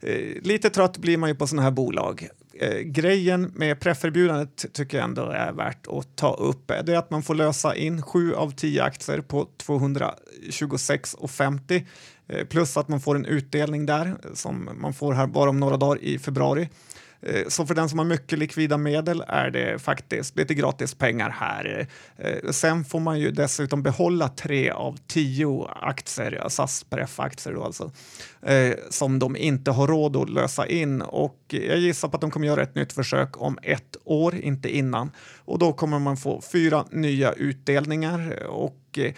[0.00, 2.28] eh, lite trött blir man ju på sådana här bolag
[2.60, 6.70] eh, grejen med prefferbjudandet tycker jag ändå är värt att ta upp.
[6.70, 11.82] Eh, det är att man får lösa in 7 av 10 aktier på 226,50
[12.28, 15.60] eh, plus att man får en utdelning där eh, som man får här bara om
[15.60, 16.68] några dagar i februari.
[17.26, 21.30] Eh, så för den som har mycket likvida medel är det faktiskt lite gratis pengar
[21.30, 21.86] här.
[22.16, 27.92] Eh, sen får man ju dessutom behålla tre av tio aktier, SAS Pref-aktier alltså,
[28.42, 32.30] eh, som de inte har råd att lösa in och jag gissar på att de
[32.30, 35.10] kommer göra ett nytt försök om ett år, inte innan.
[35.44, 39.12] Och då kommer man få fyra nya utdelningar och Eh,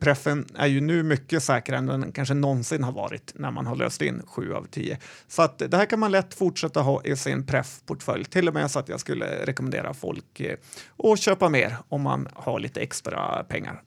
[0.00, 3.76] preffen är ju nu mycket säkrare än den kanske någonsin har varit när man har
[3.76, 4.98] löst in sju av tio.
[5.28, 8.24] Så att det här kan man lätt fortsätta ha i sin preffportfölj.
[8.24, 10.56] till och med så att jag skulle rekommendera folk eh,
[11.12, 13.82] att köpa mer om man har lite extra pengar.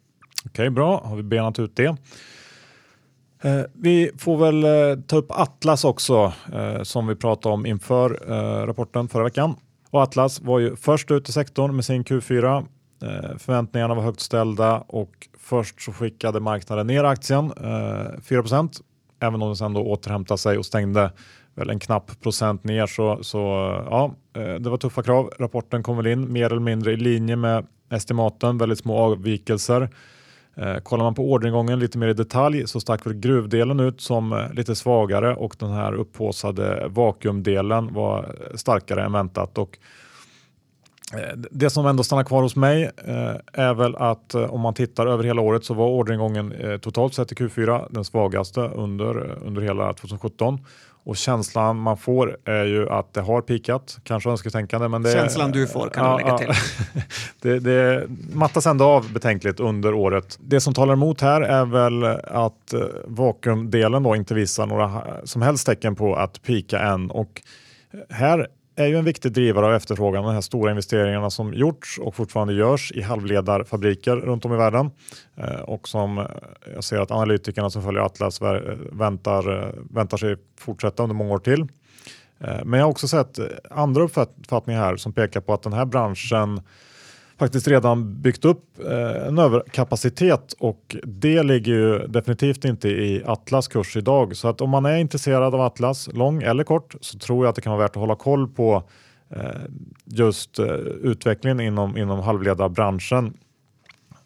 [0.45, 1.02] Okej, bra.
[1.06, 1.97] Har vi benat ut det.
[3.43, 8.32] Eh, vi får väl eh, ta upp Atlas också eh, som vi pratade om inför
[8.32, 9.56] eh, rapporten förra veckan.
[9.91, 12.65] Och Atlas var ju först ut i sektorn med sin Q4.
[13.02, 18.82] Eh, förväntningarna var högt ställda och först så skickade marknaden ner aktien eh, 4%
[19.20, 21.12] även om den sen då återhämtade sig och stängde
[21.56, 24.16] väl en knapp procent ner så, så eh, ja,
[24.60, 25.32] det var tuffa krav.
[25.40, 29.90] Rapporten kom väl in mer eller mindre i linje med estimaten, väldigt små avvikelser.
[30.56, 34.34] Eh, kollar man på orderingången lite mer i detalj så stack väl gruvdelen ut som
[34.34, 39.58] eh, lite svagare och den här upphåsade vakuumdelen var starkare än väntat.
[39.58, 39.78] Och
[41.52, 42.91] det som ändå stannar kvar hos mig
[43.54, 47.36] är väl att om man tittar över hela året så var orderingången totalt sett i
[47.36, 50.60] Q4 den svagaste under, under hela 2017
[51.10, 54.88] och känslan man får är ju att det har pikat, kanske önsketänkande.
[54.88, 56.50] Men det, känslan du får kan ja, du lägga till.
[57.41, 60.39] det, det mattas ändå av betänkligt under året.
[60.41, 65.41] Det som talar emot här är väl att eh, vakuumdelen då inte visar några som
[65.41, 67.12] helst tecken på att pika än.
[67.12, 67.41] Och
[68.10, 68.48] här
[68.80, 72.54] är ju en viktig drivare av efterfrågan, de här stora investeringarna som gjorts och fortfarande
[72.54, 74.92] görs i halvledarfabriker runt om i världen
[75.36, 76.26] eh, och som eh,
[76.74, 78.62] jag ser att analytikerna som följer Atlas eh,
[78.92, 81.68] väntar, väntar sig fortsätta under många år till.
[82.63, 83.39] Men jag har också sett
[83.70, 86.62] andra uppfattningar här som pekar på att den här branschen
[87.39, 93.67] faktiskt redan byggt upp eh, en överkapacitet och det ligger ju definitivt inte i Atlas
[93.67, 94.36] kurs idag.
[94.36, 97.56] Så att om man är intresserad av Atlas, lång eller kort, så tror jag att
[97.56, 98.84] det kan vara värt att hålla koll på
[99.30, 99.41] eh,
[100.06, 100.65] just eh,
[101.04, 103.34] utvecklingen inom, inom halvledarbranschen.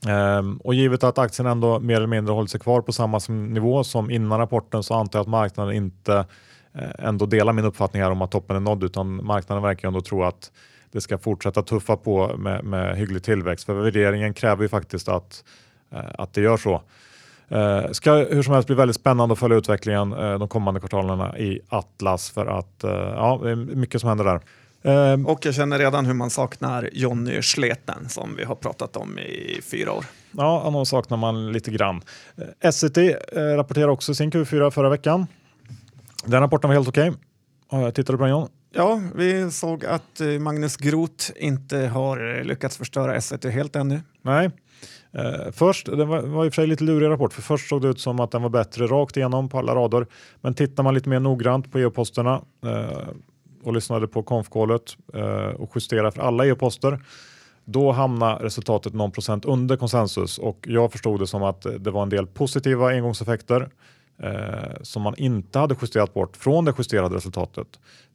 [0.08, 3.84] Ehm, och givet att aktien ändå mer eller mindre hållit sig kvar på samma nivå
[3.84, 6.26] som innan rapporten så antar jag att marknaden inte
[6.99, 10.23] ändå delar min uppfattning här om att toppen är nådd utan marknaden verkar ändå tro
[10.23, 10.52] att
[10.94, 13.66] det ska fortsätta tuffa på med, med hygglig tillväxt.
[13.66, 15.44] För värderingen kräver ju faktiskt att,
[15.92, 16.82] eh, att det gör så.
[17.50, 21.38] Eh, ska hur som helst bli väldigt spännande att följa utvecklingen eh, de kommande kvartalerna
[21.38, 24.42] i Atlas för att ja, det är mycket som händer där.
[25.26, 29.62] Och jag känner redan hur man saknar Jonny Schleten som vi har pratat om i
[29.72, 30.06] fyra år.
[30.32, 32.02] Ja, honom saknar man lite grann.
[32.60, 35.28] Essity rapporterar också sin Q4 förra veckan.
[36.26, 37.12] Den rapporten var helt okej.
[37.70, 37.92] Okay.
[37.92, 38.50] Tittade du på den John?
[38.76, 44.02] Ja, vi såg att eh, Magnus Groth inte har eh, lyckats förstöra S1 helt ännu.
[44.22, 44.52] Nej.
[45.12, 47.82] Eh, först, det var, var i och för sig lite lurig rapport, för först såg
[47.82, 50.08] det ut som att den var bättre rakt igenom på alla rader.
[50.42, 53.08] Men tittar man lite mer noggrant på EU-posterna, eh,
[53.64, 57.00] och lyssnade på konfkålet eh, och justerade för alla e-poster.
[57.66, 61.92] Då hamnade resultatet någon procent under konsensus och jag förstod det som att eh, det
[61.92, 63.70] var en del positiva engångseffekter
[64.82, 67.68] som man inte hade justerat bort från det justerade resultatet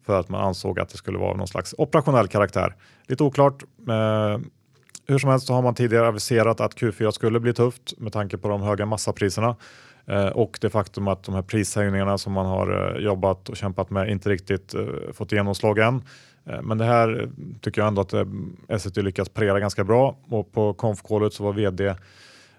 [0.09, 2.75] för att man ansåg att det skulle vara någon slags operationell karaktär.
[3.07, 3.63] Lite oklart.
[3.89, 4.39] Eh,
[5.07, 8.39] hur som helst så har man tidigare aviserat att Q4 skulle bli tufft med tanke
[8.39, 9.57] på de höga massapriserna
[10.07, 13.91] eh, och det faktum att de här prishöjningarna som man har eh, jobbat och kämpat
[13.91, 16.03] med inte riktigt eh, fått genomslag än.
[16.47, 17.29] Eh, men det här eh,
[17.61, 18.25] tycker jag ändå att eh,
[18.69, 21.95] Essity lyckats parera ganska bra och på konfkålet så var vd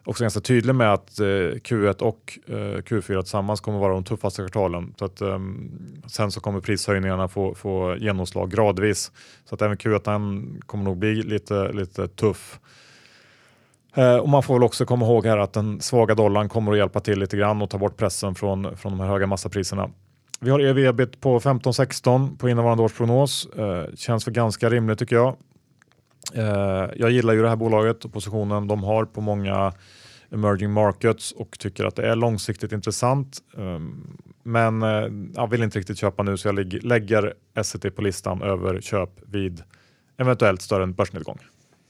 [0.05, 4.41] också ganska tydlig med att eh, Q1 och eh, Q4 tillsammans kommer vara de tuffaste
[4.41, 4.93] kvartalen.
[4.99, 5.39] Så att, eh,
[6.07, 9.11] sen så kommer prishöjningarna få, få genomslag gradvis.
[9.45, 12.59] Så att även Q1 kommer nog bli lite, lite tuff.
[13.95, 16.77] Eh, och man får väl också komma ihåg här att den svaga dollarn kommer att
[16.77, 19.89] hjälpa till lite grann och ta bort pressen från, från de här höga massapriserna.
[20.39, 23.45] Vi har ev-ebit på 15-16 på innevarande års prognos.
[23.45, 25.35] Eh, känns för ganska rimligt tycker jag.
[26.33, 29.73] Eh, jag gillar ju det här bolaget och positionen de har på många
[30.31, 33.37] emerging markets och tycker att det är långsiktigt intressant.
[33.53, 38.41] Um, men uh, jag vill inte riktigt köpa nu så jag lägger SCT på listan
[38.41, 39.63] över köp vid
[40.17, 41.39] eventuellt större börsnedgång.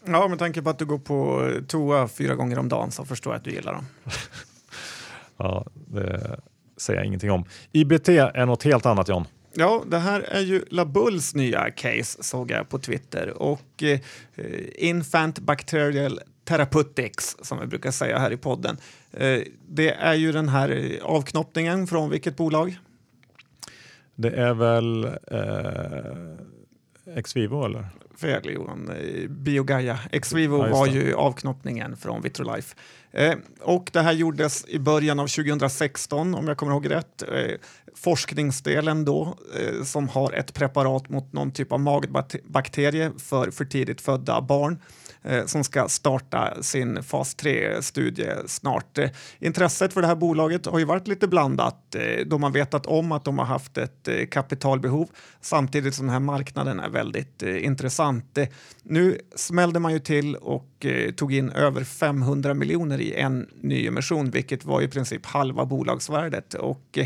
[0.06, 3.34] Ja, med tanke på att du går på toa fyra gånger om dagen så förstår
[3.34, 3.86] jag att du gillar dem.
[5.38, 6.40] ja, det
[6.78, 7.46] säger jag ingenting om.
[7.72, 9.26] IBT är något helt annat John.
[9.54, 14.00] Ja, det här är ju Labulls nya case såg jag på Twitter och eh,
[14.76, 18.78] Infant Bacterial Therapeutics som vi brukar säga här i podden.
[19.12, 22.80] Eh, det är ju den här avknoppningen från vilket bolag?
[24.16, 27.86] Det är väl eh, Exvivo eller?
[28.20, 28.92] Fel Johan,
[29.30, 30.00] Biogaia.
[30.12, 32.76] Exvivo ja, var ju avknoppningen från Vitrolife.
[33.12, 37.22] Eh, och det här gjordes i början av 2016 om jag kommer ihåg rätt.
[37.22, 37.56] Eh,
[37.96, 44.02] forskningsdelen då eh, som har ett preparat mot någon typ av magbakterie för för tidigt
[44.02, 44.80] födda barn
[45.24, 48.98] Eh, som ska starta sin fas 3-studie snart.
[48.98, 52.86] Eh, intresset för det här bolaget har ju varit lite blandat eh, då man vetat
[52.86, 55.10] om att de har haft ett kapitalbehov
[55.42, 58.38] samtidigt som den här marknaden är väldigt intressant.
[58.84, 64.66] nu smällde man ju till och tog in över 500 miljoner i en nyemission vilket
[64.66, 67.00] var i princip halva bolagsvärdet och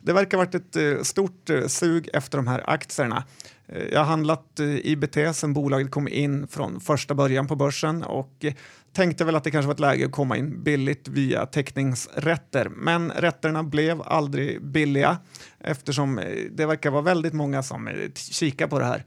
[0.00, 3.24] det verkar ha varit ett stort sug efter de här aktierna.
[3.68, 8.02] Eh, jag har handlat eh, IBT sen bolaget kom in från första början på börsen
[8.02, 8.54] och eh,
[8.92, 12.68] tänkte väl att det kanske var ett läge att komma in billigt via teckningsrätter.
[12.68, 15.18] Men rätterna blev aldrig billiga
[15.60, 19.04] eftersom det verkar vara väldigt många som kikar på det här.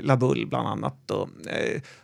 [0.00, 1.10] Labull bland annat.
[1.10, 1.28] Och,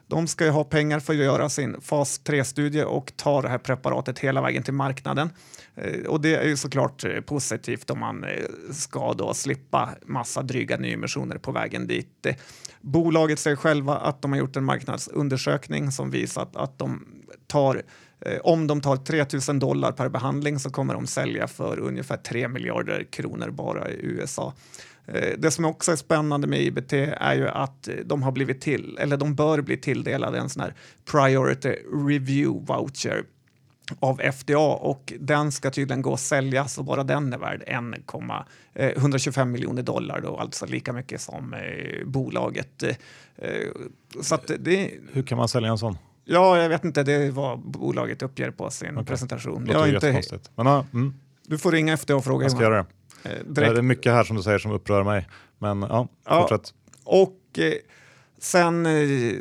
[0.06, 3.58] de ska ju ha pengar för att göra sin fas 3-studie och ta det här
[3.58, 5.30] preparatet hela vägen till marknaden.
[6.08, 8.24] Och det är ju såklart positivt om man
[8.72, 12.26] ska då slippa massa dryga nyemissioner på vägen dit.
[12.26, 12.34] Eh,
[12.80, 17.04] bolaget säger själva att de har gjort en marknadsundersökning som visat att de
[17.46, 17.82] tar
[18.20, 22.16] eh, om de tar 3 000 dollar per behandling så kommer de sälja för ungefär
[22.16, 24.54] 3 miljarder kronor bara i USA.
[25.06, 28.98] Eh, det som också är spännande med IBT är ju att de har blivit till,
[29.00, 30.74] eller de bör bli tilldelade en sån här
[31.10, 31.74] priority
[32.08, 33.24] review voucher
[34.00, 37.64] av FDA och den ska tydligen gå att sälja så bara den är värd
[38.74, 42.82] 125 miljoner dollar då, alltså lika mycket som eh, bolaget.
[42.82, 43.48] Eh,
[44.22, 45.98] så det, Hur kan man sälja en sån?
[46.24, 49.04] Ja, jag vet inte, det vad bolaget uppger på sin okay.
[49.04, 49.64] presentation.
[49.64, 51.14] Det låter inte, Men, mm.
[51.46, 52.44] Du får ringa FDA och fråga.
[52.44, 52.86] Jag ska göra
[53.22, 53.30] det.
[53.30, 55.28] Eh, det är mycket här som du säger som upprör mig.
[55.58, 56.74] Men ja, fortsätt.
[57.04, 57.72] Ja, och eh,
[58.40, 59.36] Sen eh,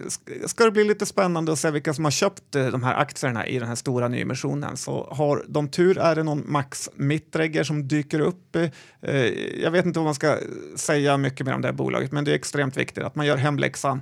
[0.45, 3.47] ska det bli lite spännande att se vilka som har köpt eh, de här aktierna
[3.47, 4.77] i den här stora nyemissionen.
[4.77, 8.55] Så har de tur är det någon Max Mittregger som dyker upp.
[8.55, 9.15] Eh,
[9.61, 10.37] jag vet inte vad man ska
[10.75, 13.37] säga mycket mer om det här bolaget, men det är extremt viktigt att man gör
[13.37, 14.01] hemläxan.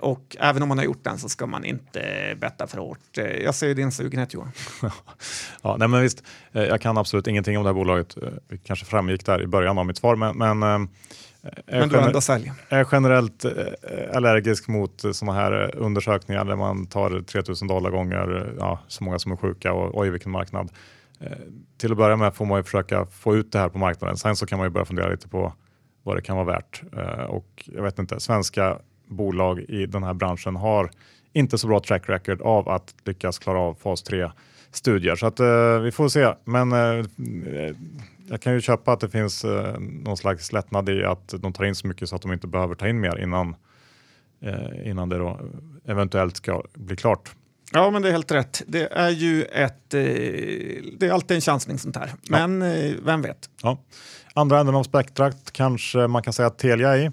[0.00, 2.00] Och även om man har gjort den så ska man inte
[2.40, 3.18] betta för hårt.
[3.44, 4.52] Jag ser din sugenhet Johan.
[5.62, 8.16] ja, nej men visst, jag kan absolut ingenting om det här bolaget.
[8.48, 10.88] Det kanske framgick där i början av mitt svar, men, men
[11.66, 12.52] men du ändå säljer?
[12.68, 13.52] Jag är generellt eh,
[14.14, 19.18] allergisk mot sådana här eh, undersökningar där man tar 3000 dollar gånger ja, så många
[19.18, 20.70] som är sjuka och oj vilken marknad.
[21.20, 21.30] Eh,
[21.78, 24.16] till att börja med får man ju försöka få ut det här på marknaden.
[24.16, 25.52] Sen så kan man ju börja fundera lite på
[26.02, 26.82] vad det kan vara värt.
[27.28, 30.90] Och jag vet inte, svenska bolag i den här branschen har
[31.32, 34.30] inte så bra track record av att lyckas klara av fas 3
[34.72, 35.16] studier.
[35.16, 35.40] Så att,
[35.84, 36.34] vi får se.
[36.44, 36.72] Men
[38.28, 41.64] jag kan ju köpa att det finns eh, någon slags lättnad i att de tar
[41.64, 43.56] in så mycket så att de inte behöver ta in mer innan,
[44.40, 45.40] eh, innan det då
[45.84, 47.34] eventuellt ska bli klart.
[47.72, 48.62] Ja, men det är helt rätt.
[48.66, 50.00] Det är ju ett, eh,
[50.98, 52.74] det är alltid en chansning sånt här, men ja.
[52.74, 53.50] eh, vem vet?
[53.62, 53.78] Ja.
[54.34, 57.10] Andra änden av spektrat kanske man kan säga att Telia är i.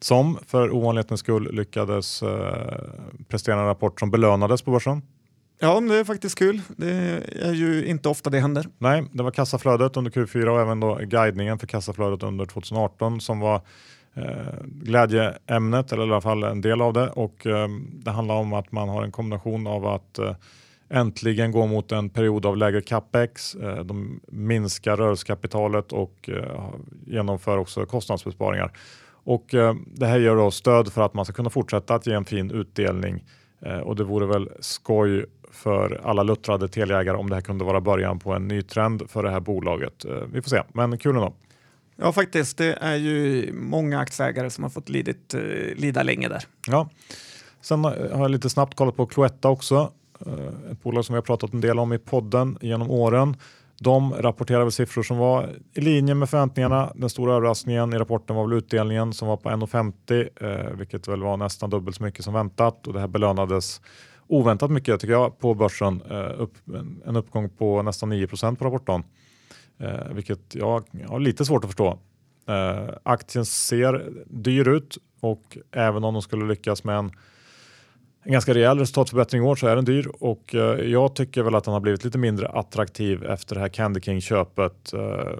[0.00, 2.78] som för ovanlighetens skull lyckades eh,
[3.28, 5.02] prestera en rapport som belönades på börsen.
[5.64, 6.60] Ja, det är faktiskt kul.
[6.76, 6.90] Det
[7.42, 8.66] är ju inte ofta det händer.
[8.78, 13.40] Nej, det var kassaflödet under Q4 och även då guidningen för kassaflödet under 2018 som
[13.40, 13.60] var
[14.14, 14.24] eh,
[14.64, 17.08] glädjeämnet, eller i alla fall en del av det.
[17.08, 20.34] Och eh, det handlar om att man har en kombination av att eh,
[20.90, 23.54] äntligen gå mot en period av lägre capex.
[23.54, 26.70] Eh, de minskar rörelsekapitalet och eh,
[27.06, 28.72] genomför också kostnadsbesparingar.
[29.24, 32.14] Och eh, det här ger då stöd för att man ska kunna fortsätta att ge
[32.14, 33.24] en fin utdelning
[33.66, 37.80] eh, och det vore väl skoj för alla luttrade teleägare om det här kunde vara
[37.80, 40.04] början på en ny trend för det här bolaget.
[40.32, 41.34] Vi får se, men kul ändå.
[41.96, 42.58] Ja, faktiskt.
[42.58, 45.34] Det är ju många aktieägare som har fått lidit,
[45.76, 46.44] lida länge där.
[46.66, 46.88] Ja.
[47.60, 49.92] Sen har jag lite snabbt kollat på Cloetta också.
[50.26, 53.36] Eh, ett bolag som vi har pratat en del om i podden genom åren.
[53.80, 56.92] De rapporterade siffror som var i linje med förväntningarna.
[56.94, 61.22] Den stora överraskningen i rapporten var väl utdelningen som var på 1,50 eh, vilket väl
[61.22, 63.80] var nästan dubbelt så mycket som väntat och det här belönades
[64.32, 66.02] oväntat mycket tycker jag på börsen.
[66.10, 66.54] Eh, upp,
[67.06, 69.04] en uppgång på nästan 9% på rapporten.
[69.78, 71.98] Eh, vilket jag har lite svårt att förstå.
[72.48, 77.12] Eh, aktien ser dyr ut och även om de skulle lyckas med en
[78.24, 81.54] en ganska rejäl resultatförbättring i år så är den dyr och eh, jag tycker väl
[81.54, 84.92] att den har blivit lite mindre attraktiv efter det här Candy King-köpet.
[84.92, 85.38] Eh,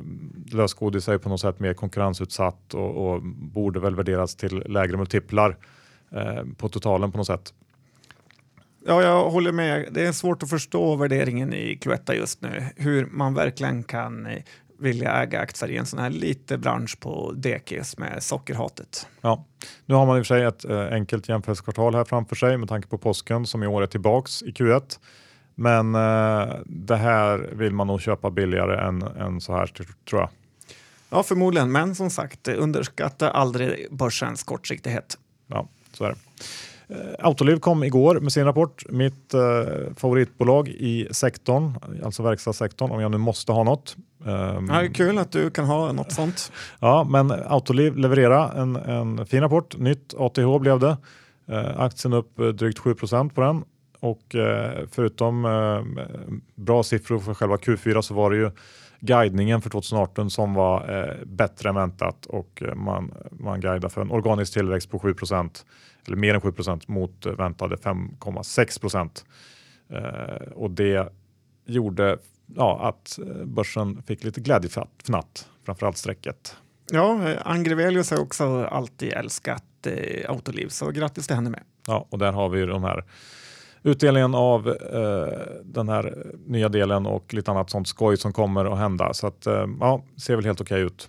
[0.53, 5.57] lösgodis är på något sätt mer konkurrensutsatt och, och borde väl värderas till lägre multiplar
[6.11, 7.55] eh, på totalen på något sätt.
[8.87, 9.89] Ja, jag håller med.
[9.91, 12.65] Det är svårt att förstå värderingen i Cloetta just nu.
[12.77, 14.29] Hur man verkligen kan
[14.79, 19.07] vilja äga aktier i en sån här liten bransch på dekis med sockerhatet.
[19.21, 19.45] Ja,
[19.87, 22.69] nu har man i och för sig ett eh, enkelt jämförelsekvartal här framför sig med
[22.69, 24.99] tanke på påsken som i år är tillbaks i Q1.
[25.55, 30.29] Men eh, det här vill man nog köpa billigare än, än så här tror jag.
[31.11, 31.73] Ja, förmodligen.
[31.73, 35.19] Men som sagt, underskatta aldrig börsens kortsiktighet.
[35.47, 36.17] Ja, så är det.
[36.93, 38.85] Eh, Autoliv kom igår med sin rapport.
[38.89, 39.41] Mitt eh,
[39.97, 43.97] favoritbolag i sektorn, alltså verkstadssektorn, om jag nu måste ha något.
[44.25, 46.53] Um, ja, kul att du kan ha något sånt.
[46.81, 49.79] ja, men Autoliv levererade en, en fin rapport.
[49.79, 50.97] Nytt ATH blev det.
[51.49, 53.65] Eh, aktien upp eh, drygt 7% på den
[54.01, 56.03] och eh, förutom eh,
[56.55, 58.51] bra siffror för själva Q4 så var det ju
[59.03, 64.01] guidningen för 2018 som var eh, bättre än väntat och eh, man, man guidar för
[64.01, 65.65] en organisk tillväxt på 7%
[66.07, 69.25] eller mer än 7% mot väntade 5,6
[69.89, 71.13] eh, och det
[71.67, 72.19] gjorde
[72.57, 76.57] ja, att eh, börsen fick lite glädjefnatt, framförallt strecket.
[76.91, 81.63] Ja, Angrevelius har också alltid älskat eh, Autoliv, så grattis till henne med.
[81.87, 83.05] Ja, och där har vi de här
[83.83, 88.79] utdelningen av eh, den här nya delen och lite annat sånt skoj som kommer att
[88.79, 89.15] hända.
[89.15, 91.09] Så att eh, ja, ser väl helt okej ut.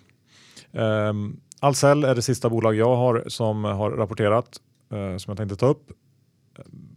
[0.72, 1.12] Eh,
[1.60, 4.48] Ahlsell är det sista bolag jag har som har rapporterat
[4.92, 5.90] eh, som jag tänkte ta upp.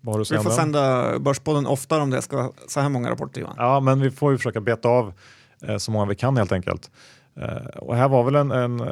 [0.01, 3.55] Vi får sända Börspodden oftare om det ska vara så här många rapporter Johan.
[3.57, 5.13] Ja, men vi får ju försöka beta av
[5.61, 6.91] eh, så många vi kan helt enkelt.
[7.35, 8.89] Eh, och här var väl en, en,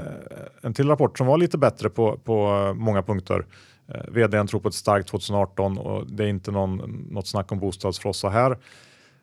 [0.61, 3.45] en till rapport som var lite bättre på, på många punkter.
[3.87, 6.77] Eh, VDn tror på ett starkt 2018 och det är inte någon,
[7.11, 8.51] något snack om bostadsfrossa här.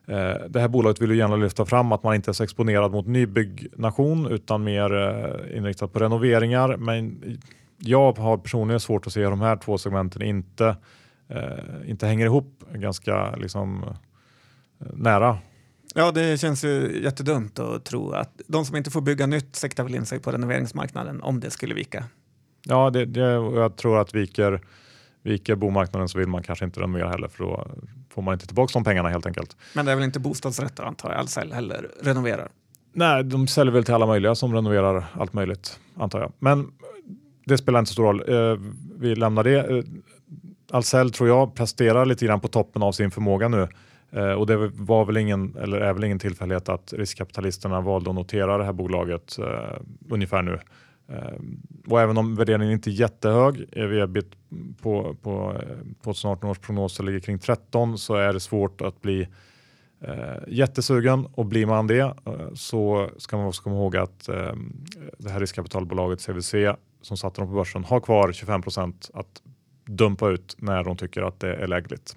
[0.07, 2.91] Eh, det här bolaget vill ju gärna lyfta fram att man inte är så exponerad
[2.91, 6.77] mot nybyggnation utan mer eh, inriktad på renoveringar.
[6.77, 7.21] Men
[7.77, 10.75] jag har personligen svårt att se hur de här två segmenten inte
[11.27, 13.95] eh, inte hänger ihop ganska liksom,
[14.93, 15.37] nära.
[15.95, 19.83] Ja, det känns ju jättedumt att tro att de som inte får bygga nytt siktar
[19.83, 22.03] väl in sig på renoveringsmarknaden om det skulle vika.
[22.65, 24.61] Ja, det, det, jag tror att viker,
[25.21, 27.67] viker bomarknaden så vill man kanske inte renovera heller för då
[28.09, 29.57] får man inte tillbaka de pengarna helt enkelt.
[29.73, 32.49] Men det är väl inte bostadsrätter antar jag Ahlsell heller renoverar?
[32.93, 36.31] Nej, de säljer väl till alla möjliga som renoverar allt möjligt antar jag.
[36.39, 36.71] Men
[37.45, 38.23] det spelar inte så stor roll.
[38.27, 38.59] Eh,
[38.99, 39.77] vi lämnar det.
[39.77, 39.83] Eh,
[40.71, 43.67] Ahlsell tror jag presterar lite grann på toppen av sin förmåga nu.
[44.11, 48.15] Eh, och det var väl ingen, eller är väl ingen tillfällighet att riskkapitalisterna valde att
[48.15, 49.37] notera det här bolaget
[50.09, 50.59] ungefär nu.
[51.07, 54.31] Ehm, och även om värderingen inte är jättehög, ebit
[54.81, 55.53] på, på
[56.03, 59.27] 2018 års prognoser ligger kring 13 så är det svårt att bli
[60.01, 64.53] eh, jättesugen och blir man det eh, så ska man också komma ihåg att eh,
[65.17, 66.55] det här riskkapitalbolaget CVC
[67.01, 69.41] som satte dem på börsen har kvar 25 procent att
[69.85, 72.15] dumpa ut när de tycker att det är lägligt.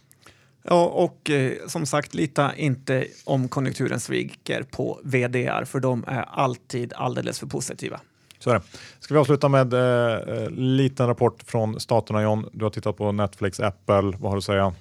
[0.62, 6.22] Ja, och eh, som sagt, lita inte om konjunkturen sviker på VDR, för de är
[6.22, 8.00] alltid alldeles för positiva.
[8.46, 8.62] Så är det.
[9.00, 12.48] Ska vi avsluta med en eh, liten rapport från staterna John.
[12.52, 14.02] Du har tittat på Netflix, Apple.
[14.02, 14.74] Vad har du att säga?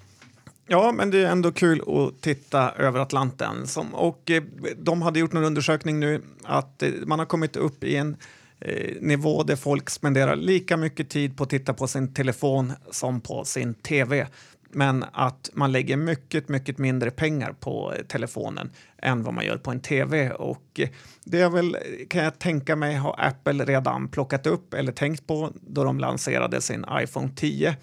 [0.68, 3.68] Ja, men det är ändå kul att titta över Atlanten.
[3.68, 4.44] Som, och eh,
[4.78, 8.18] de hade gjort en undersökning nu att eh, man har kommit upp i en
[8.60, 13.22] eh, nivå där folk spenderar lika mycket tid på att titta på sin telefon som
[13.22, 14.28] på sin tv
[14.76, 18.72] men att man lägger mycket, mycket mindre pengar på telefonen
[19.02, 20.32] än vad man gör på en tv.
[20.32, 20.90] Och eh,
[21.24, 21.78] det är väl,
[22.10, 26.62] kan jag tänka mig, har Apple redan plockat upp eller tänkt på då de lanserade
[26.62, 27.76] sin iPhone 10.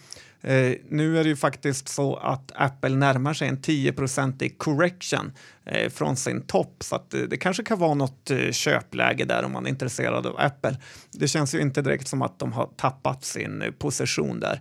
[0.42, 5.32] Eh, nu är det ju faktiskt så att Apple närmar sig en 10-procentig correction
[5.64, 9.44] eh, från sin topp, så att, eh, det kanske kan vara något eh, köpläge där
[9.44, 10.76] om man är intresserad av Apple.
[11.12, 14.60] Det känns ju inte direkt som att de har tappat sin eh, position där.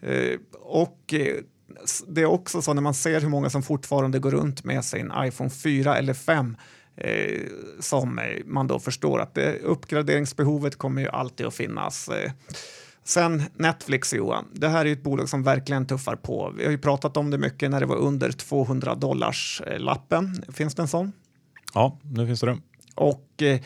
[0.00, 1.14] Eh, och
[2.08, 5.12] det är också så när man ser hur många som fortfarande går runt med sin
[5.16, 6.56] iPhone 4 eller 5
[6.96, 7.40] eh,
[7.80, 12.08] som man då förstår att det, uppgraderingsbehovet kommer ju alltid att finnas.
[12.08, 12.32] Eh.
[13.04, 14.48] Sen Netflix, Johan.
[14.52, 16.52] Det här är ett bolag som verkligen tuffar på.
[16.56, 20.44] Vi har ju pratat om det mycket när det var under 200 dollars eh, lappen.
[20.52, 21.12] Finns det en sån?
[21.74, 22.58] Ja, nu finns det.
[22.94, 23.60] Och eh,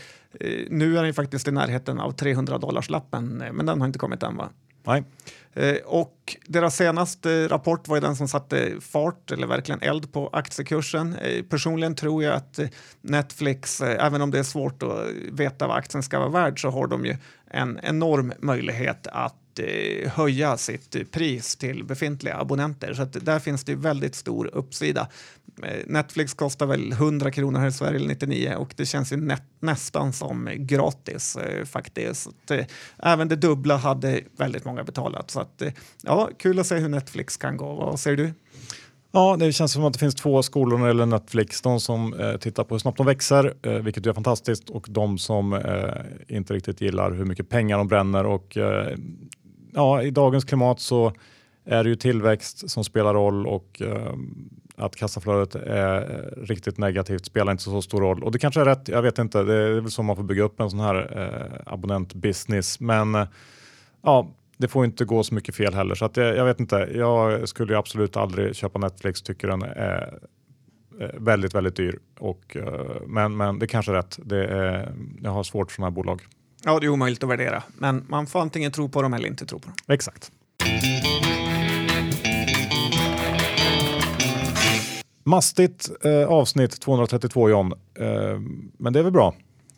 [0.70, 3.98] nu är den faktiskt i närheten av 300 dollars lappen, eh, men den har inte
[3.98, 4.48] kommit än va?
[4.84, 5.04] Nej.
[5.56, 10.30] Eh, och deras senaste rapport var ju den som satte fart, eller verkligen eld på
[10.32, 11.14] aktiekursen.
[11.14, 12.68] Eh, personligen tror jag att eh,
[13.00, 16.86] Netflix, även om det är svårt att veta vad aktien ska vara värd, så har
[16.86, 17.16] de ju
[17.50, 19.34] en enorm möjlighet att
[20.06, 22.94] höja sitt pris till befintliga abonnenter.
[22.94, 25.08] Så att där finns det väldigt stor uppsida.
[25.86, 29.38] Netflix kostar väl 100 kronor här i Sverige, eller 99, och det känns ju nä
[29.60, 32.26] nästan som gratis eh, faktiskt.
[32.26, 32.66] Att, eh,
[32.98, 35.30] även det dubbla hade väldigt många betalat.
[35.30, 37.74] Så att, eh, ja, kul att se hur Netflix kan gå.
[37.74, 38.32] Vad säger du?
[39.12, 41.62] Ja, det känns som att det finns två skolor när det gäller Netflix.
[41.62, 45.18] De som eh, tittar på hur snabbt de växer, eh, vilket är fantastiskt, och de
[45.18, 48.26] som eh, inte riktigt gillar hur mycket pengar de bränner.
[48.26, 48.96] Och, eh,
[49.72, 51.12] ja, I dagens klimat så
[51.64, 54.14] är det ju tillväxt som spelar roll och eh,
[54.76, 58.24] att kassaflödet är riktigt negativt spelar inte så stor roll.
[58.24, 59.42] Och det kanske är rätt, jag vet inte.
[59.42, 62.80] Det är väl så man får bygga upp en sån här eh, abonnentbusiness.
[62.80, 63.26] Men
[64.02, 65.94] ja, det får inte gå så mycket fel heller.
[65.94, 66.76] Så att jag, jag vet inte.
[66.94, 69.22] Jag skulle absolut aldrig köpa Netflix.
[69.22, 70.18] Tycker den är
[71.14, 71.98] väldigt, väldigt dyr.
[72.18, 74.18] Och, eh, men, men det kanske är rätt.
[74.24, 76.22] Det är, jag har svårt för sådana här bolag.
[76.64, 77.62] Ja, det är omöjligt att värdera.
[77.78, 79.76] Men man får antingen tro på dem eller inte tro på dem.
[79.94, 80.32] Exakt.
[85.26, 88.08] Mastigt eh, avsnitt 232 John, eh,
[88.78, 89.34] men det är väl bra?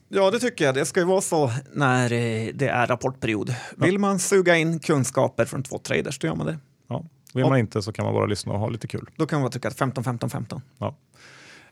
[0.09, 0.75] Ja, det tycker jag.
[0.75, 3.55] Det ska ju vara så när eh, det är rapportperiod.
[3.77, 3.99] Vill ja.
[3.99, 6.59] man suga in kunskaper från två traders, då gör man det.
[6.89, 7.05] Ja.
[7.35, 9.11] Vill man inte så kan man bara lyssna och ha lite kul.
[9.17, 10.61] Då kan man tycka att 15, 15, 15.
[10.79, 10.97] Ja.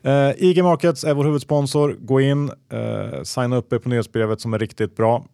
[0.05, 1.97] Uh, IG Markets är vår huvudsponsor.
[1.99, 5.25] Gå in, uh, signa upp er på nyhetsbrevet som är riktigt bra.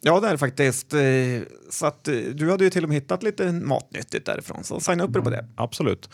[0.00, 0.94] Ja, det är det faktiskt.
[0.94, 2.04] Uh, så att,
[2.34, 5.30] du hade ju till och med hittat lite matnyttigt därifrån, så signa upp er på
[5.30, 5.48] det.
[5.56, 6.08] Absolut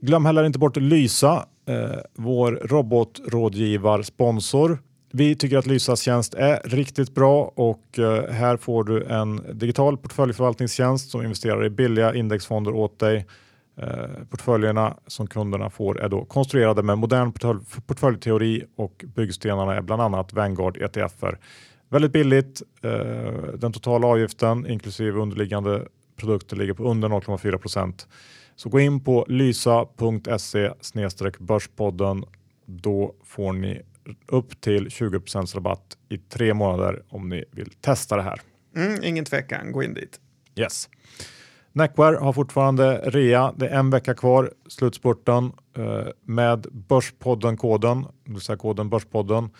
[0.00, 4.78] glöm heller inte bort Lysa, eh, vår robotrådgivarsponsor.
[5.12, 9.96] Vi tycker att Lysas tjänst är riktigt bra och eh, här får du en digital
[9.96, 13.26] portföljförvaltningstjänst som investerar i billiga indexfonder åt dig.
[13.80, 17.32] Eh, portföljerna som kunderna får är då konstruerade med modern
[17.86, 21.38] portföljteori och byggstenarna är bland annat Vanguard ETFer.
[21.88, 22.62] Väldigt billigt.
[22.82, 22.90] Eh,
[23.54, 25.86] den totala avgiften inklusive underliggande
[26.16, 28.08] produkter ligger på under 0,4 procent.
[28.58, 30.70] Så gå in på lysa.se
[31.38, 32.24] börspodden.
[32.66, 33.82] Då får ni
[34.26, 35.20] upp till 20
[35.54, 38.40] rabatt i tre månader om ni vill testa det här.
[38.76, 40.20] Mm, ingen tvekan, gå in dit.
[40.56, 40.88] Yes.
[41.72, 43.52] Neckwear har fortfarande rea.
[43.56, 45.52] Det är en vecka kvar, slutspurten.
[45.76, 49.50] Eh, med Börspodden-koden, det vill säga koden Börspodden,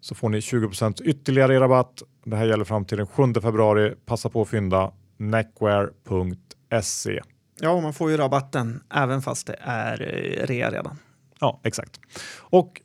[0.00, 2.02] så får ni 20% ytterligare i rabatt.
[2.24, 3.94] Det här gäller fram till den 7 februari.
[4.06, 7.20] Passa på att fynda neckwear.se.
[7.60, 10.98] Ja, man får ju rabatten även fast det är eh, rea redan.
[11.40, 12.00] Ja, exakt.
[12.38, 12.82] Och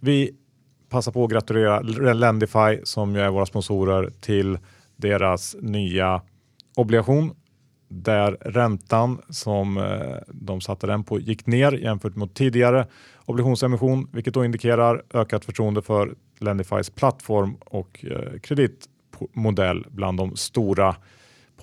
[0.00, 0.36] vi
[0.88, 1.80] passar på att gratulera
[2.12, 4.58] Lendify som ju är våra sponsorer till
[4.96, 6.22] deras nya
[6.76, 7.34] obligation
[7.88, 12.86] där räntan som eh, de satte den på gick ner jämfört mot tidigare
[13.24, 20.96] obligationsemission, vilket då indikerar ökat förtroende för Lendifys plattform och eh, kreditmodell bland de stora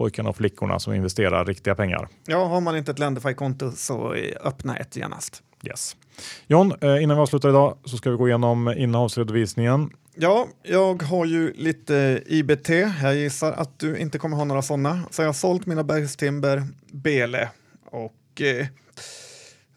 [0.01, 2.07] pojkarna och flickorna som investerar riktiga pengar.
[2.25, 5.43] Ja, har man inte ett Lendify-konto så öppna ett genast.
[5.63, 5.95] Yes.
[6.47, 9.89] John, eh, innan vi avslutar idag så ska vi gå igenom innehavsredovisningen.
[10.15, 12.69] Ja, jag har ju lite IBT.
[13.01, 15.01] Jag gissar att du inte kommer ha några sådana.
[15.11, 17.49] Så jag har sålt mina bergstimber, Bele
[17.85, 18.67] och eh,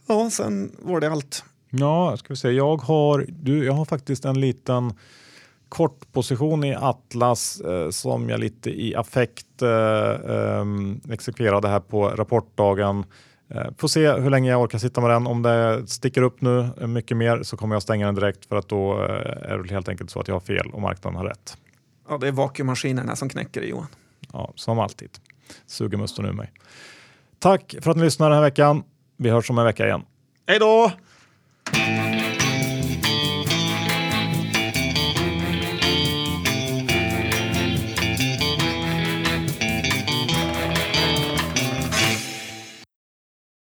[0.06, 1.44] ja, sen var det allt.
[1.70, 2.50] Ja, ska vi se.
[2.50, 4.92] Jag har, du, jag har faktiskt en liten
[5.74, 10.64] kort position i Atlas eh, som jag lite i affekt eh, eh,
[11.10, 13.04] exekverade här på rapportdagen.
[13.48, 15.26] Eh, får se hur länge jag orkar sitta med den.
[15.26, 18.68] Om det sticker upp nu mycket mer så kommer jag stänga den direkt för att
[18.68, 21.56] då eh, är det helt enkelt så att jag har fel och marknaden har rätt.
[22.08, 23.86] Ja, det är vakuummaskinerna som knäcker det Johan.
[24.32, 25.10] Ja, som alltid.
[25.66, 26.52] Suger musten ur mig.
[27.38, 28.82] Tack för att ni lyssnade den här veckan.
[29.16, 30.02] Vi hörs om en vecka igen.
[30.46, 30.92] Hej då!